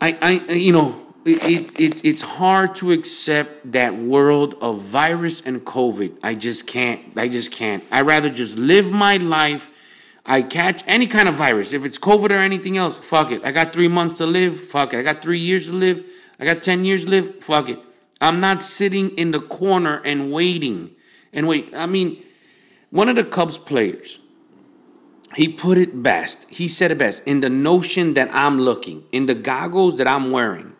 [0.00, 5.42] I, I you know, it, it, it, it's hard to accept that world of virus
[5.42, 6.16] and COVID.
[6.22, 7.02] I just can't.
[7.14, 7.84] I just can't.
[7.92, 9.68] I rather just live my life.
[10.26, 11.72] I catch any kind of virus.
[11.72, 13.42] If it's COVID or anything else, fuck it.
[13.44, 14.58] I got three months to live.
[14.58, 14.98] Fuck it.
[14.98, 16.04] I got three years to live.
[16.38, 17.44] I got 10 years to live.
[17.44, 17.78] Fuck it.
[18.20, 20.94] I'm not sitting in the corner and waiting
[21.32, 21.74] and wait.
[21.74, 22.24] I mean,
[22.90, 24.18] one of the Cubs players,
[25.34, 26.48] he put it best.
[26.48, 30.30] He said it best in the notion that I'm looking, in the goggles that I'm
[30.30, 30.74] wearing.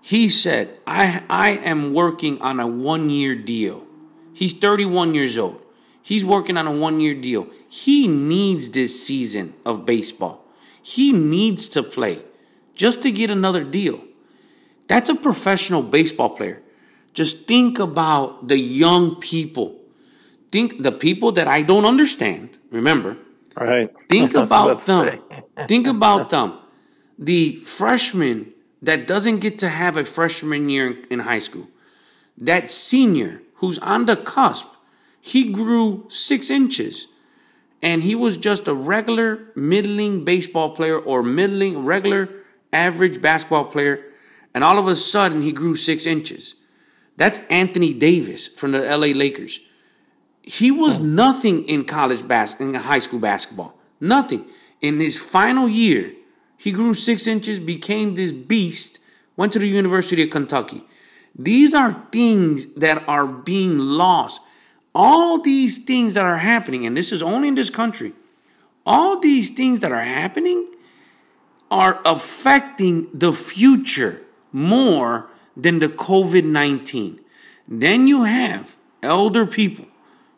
[0.00, 3.86] He said, I, I am working on a one year deal.
[4.32, 5.60] He's 31 years old.
[6.02, 7.48] He's working on a one year deal.
[7.72, 10.44] He needs this season of baseball.
[10.82, 12.22] He needs to play
[12.74, 13.98] just to get another deal.
[14.88, 16.60] That's a professional baseball player.
[17.14, 19.80] Just think about the young people.
[20.50, 22.58] Think the people that I don't understand.
[22.70, 23.16] Remember,
[23.56, 23.90] right?
[24.10, 25.22] Think about them.
[25.66, 26.58] think about them.
[27.18, 31.68] The freshman that doesn't get to have a freshman year in high school.
[32.36, 34.66] That senior who's on the cusp.
[35.22, 37.06] He grew six inches
[37.82, 42.28] and he was just a regular middling baseball player or middling regular
[42.72, 44.04] average basketball player
[44.54, 46.54] and all of a sudden he grew six inches.
[47.16, 49.60] That's Anthony Davis from the LA Lakers.
[50.42, 51.14] He was hmm.
[51.14, 53.78] nothing in college bas- in high school basketball.
[54.00, 54.46] Nothing.
[54.80, 56.12] In his final year,
[56.56, 58.98] he grew six inches, became this beast,
[59.36, 60.84] went to the University of Kentucky.
[61.34, 64.40] These are things that are being lost.
[64.94, 68.12] All these things that are happening, and this is only in this country,
[68.84, 70.68] all these things that are happening
[71.70, 74.20] are affecting the future
[74.52, 77.20] more than the COVID 19.
[77.66, 79.86] Then you have elder people,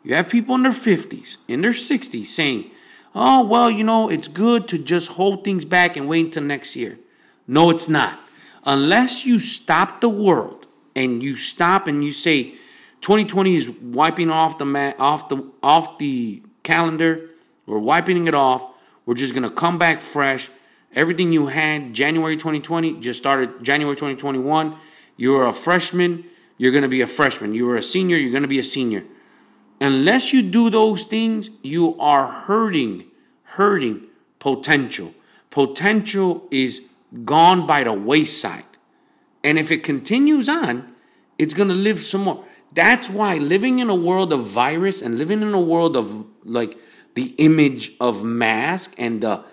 [0.03, 2.71] you have people in their 50s, in their 60s saying,
[3.13, 6.75] oh, well, you know, it's good to just hold things back and wait until next
[6.75, 6.99] year.
[7.47, 8.19] No, it's not.
[8.65, 10.65] Unless you stop the world
[10.95, 12.55] and you stop and you say
[13.05, 17.29] 2020 is wiping off the mat, off the off the calendar,
[17.67, 18.65] we're wiping it off.
[19.05, 20.49] We're just gonna come back fresh.
[20.91, 24.75] Everything you had January 2020 just started January 2021.
[25.17, 26.25] You're a freshman,
[26.57, 27.53] you're to be a freshman.
[27.53, 29.03] You are a senior, you're to be a senior.
[29.79, 33.05] Unless you do those things, you are hurting,
[33.43, 34.07] hurting
[34.39, 35.13] potential.
[35.51, 36.81] Potential is
[37.23, 38.63] gone by the wayside.
[39.43, 40.95] And if it continues on,
[41.37, 42.43] it's going to live some more.
[42.75, 46.77] That's why living in a world of virus and living in a world of like
[47.13, 49.45] the image of mask and the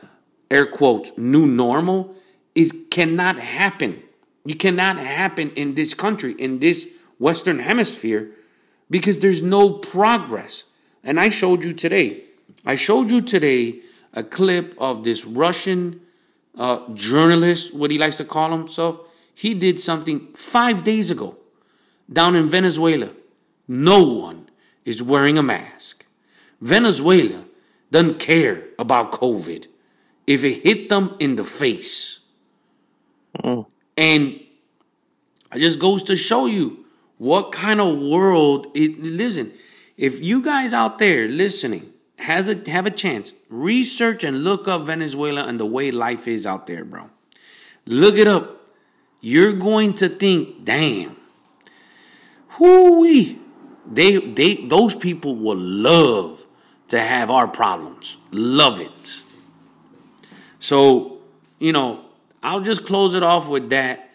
[0.50, 2.16] air quotes new normal
[2.56, 4.02] is cannot happen.
[4.44, 6.88] You cannot happen in this country, in this
[7.20, 8.32] Western hemisphere,
[8.90, 10.64] because there's no progress.
[11.04, 12.24] And I showed you today,
[12.66, 13.82] I showed you today
[14.12, 16.00] a clip of this Russian
[16.58, 18.98] uh, journalist, what he likes to call himself.
[19.32, 21.36] He did something five days ago
[22.10, 23.10] down in Venezuela.
[23.68, 24.48] No one
[24.84, 26.06] is wearing a mask.
[26.60, 27.44] Venezuela
[27.90, 29.66] doesn't care about COVID.
[30.26, 32.20] if it hit them in the face.
[33.38, 33.66] Mm.
[33.96, 34.40] And
[35.54, 36.84] it just goes to show you
[37.18, 39.52] what kind of world it listen.
[39.96, 44.82] If you guys out there listening has a have a chance, research and look up
[44.82, 47.10] Venezuela and the way life is out there, bro.
[47.86, 48.60] Look it up.
[49.20, 51.16] You're going to think, damn.
[52.58, 53.38] Whoo-wee.
[53.90, 56.44] They they those people will love
[56.88, 58.16] to have our problems.
[58.30, 59.22] Love it.
[60.58, 61.18] So,
[61.58, 62.04] you know,
[62.42, 64.10] I'll just close it off with that.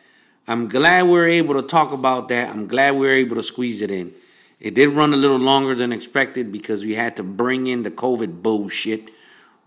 [0.47, 2.49] I'm glad we are able to talk about that.
[2.49, 4.13] I'm glad we were able to squeeze it in.
[4.59, 7.91] It did run a little longer than expected because we had to bring in the
[7.91, 9.09] COVID bullshit.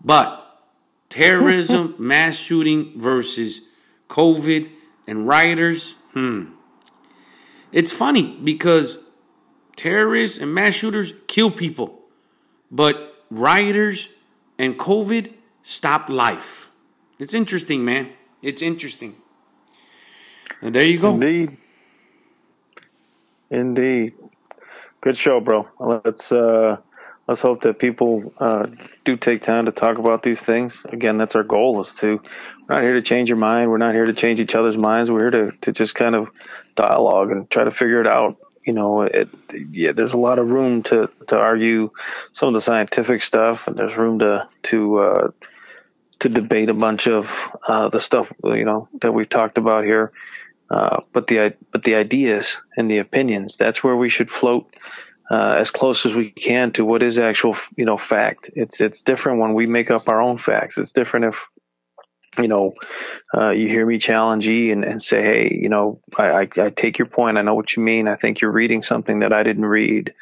[0.03, 0.59] But
[1.09, 3.61] terrorism, mass shooting versus
[4.09, 4.69] COVID
[5.05, 6.45] and rioters, hmm.
[7.71, 8.97] It's funny because
[9.75, 11.99] terrorists and mass shooters kill people,
[12.69, 14.09] but rioters
[14.57, 15.33] and COVID
[15.63, 16.69] stop life.
[17.19, 18.09] It's interesting, man.
[18.41, 19.15] It's interesting.
[20.61, 21.13] And there you go.
[21.13, 21.57] Indeed.
[23.49, 24.13] Indeed.
[25.01, 25.67] Good show, bro.
[25.79, 26.77] Let's uh
[27.27, 28.67] let's hope that people uh
[29.03, 30.85] do take time to talk about these things.
[30.85, 32.21] Again, that's our goal is to
[32.67, 33.69] we're not here to change your mind.
[33.69, 35.11] We're not here to change each other's minds.
[35.11, 36.29] We're here to to just kind of
[36.75, 38.37] dialogue and try to figure it out.
[38.65, 39.29] You know, it
[39.71, 41.91] yeah, there's a lot of room to to argue
[42.33, 45.31] some of the scientific stuff and there's room to to uh
[46.19, 47.27] to debate a bunch of
[47.67, 50.11] uh, the stuff you know that we've talked about here.
[50.69, 54.73] Uh, but the but the ideas and the opinions that's where we should float
[55.31, 58.49] uh, as close as we can to what is actual you know fact.
[58.53, 60.77] It's it's different when we make up our own facts.
[60.77, 61.47] It's different if
[62.37, 62.73] you know
[63.33, 66.69] uh, you hear me challenge you and, and say, hey, you know, I, I, I
[66.69, 67.37] take your point.
[67.37, 68.09] I know what you mean.
[68.09, 70.13] I think you're reading something that I didn't read.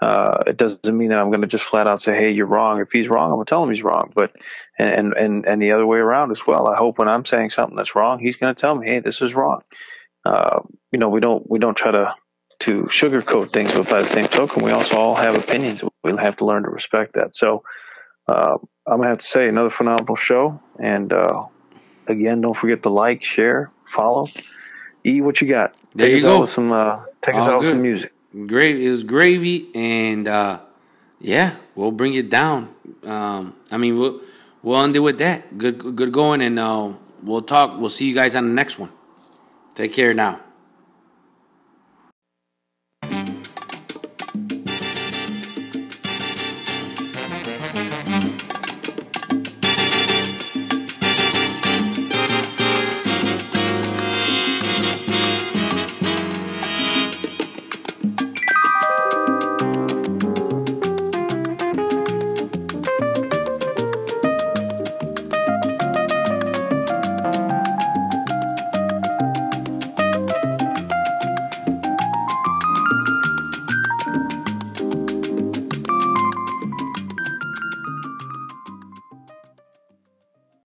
[0.00, 2.80] Uh, it doesn't mean that I'm going to just flat out say, "Hey, you're wrong."
[2.80, 4.10] If he's wrong, I'm going to tell him he's wrong.
[4.12, 4.34] But
[4.76, 6.66] and and and the other way around as well.
[6.66, 9.22] I hope when I'm saying something that's wrong, he's going to tell me, "Hey, this
[9.22, 9.62] is wrong."
[10.24, 12.14] Uh, you know, we don't we don't try to
[12.60, 15.82] to sugarcoat things, but by the same token, we also all have opinions.
[16.02, 17.36] We have to learn to respect that.
[17.36, 17.62] So
[18.26, 21.46] uh, I'm gonna have to say another phenomenal show, and uh,
[22.06, 24.28] again, don't forget to like, share, follow.
[25.06, 25.74] E, what you got?
[25.94, 26.34] There take you us go.
[26.34, 28.12] out with some uh, take us All out with some music.
[28.46, 28.86] Gravy.
[28.86, 30.60] It was gravy, and uh,
[31.20, 32.74] yeah, we'll bring it down.
[33.04, 34.20] Um, I mean, we'll
[34.62, 35.56] we'll end it with that.
[35.56, 37.78] Good, good going, and uh, we'll talk.
[37.80, 38.90] We'll see you guys on the next one.
[39.74, 40.40] Take care now.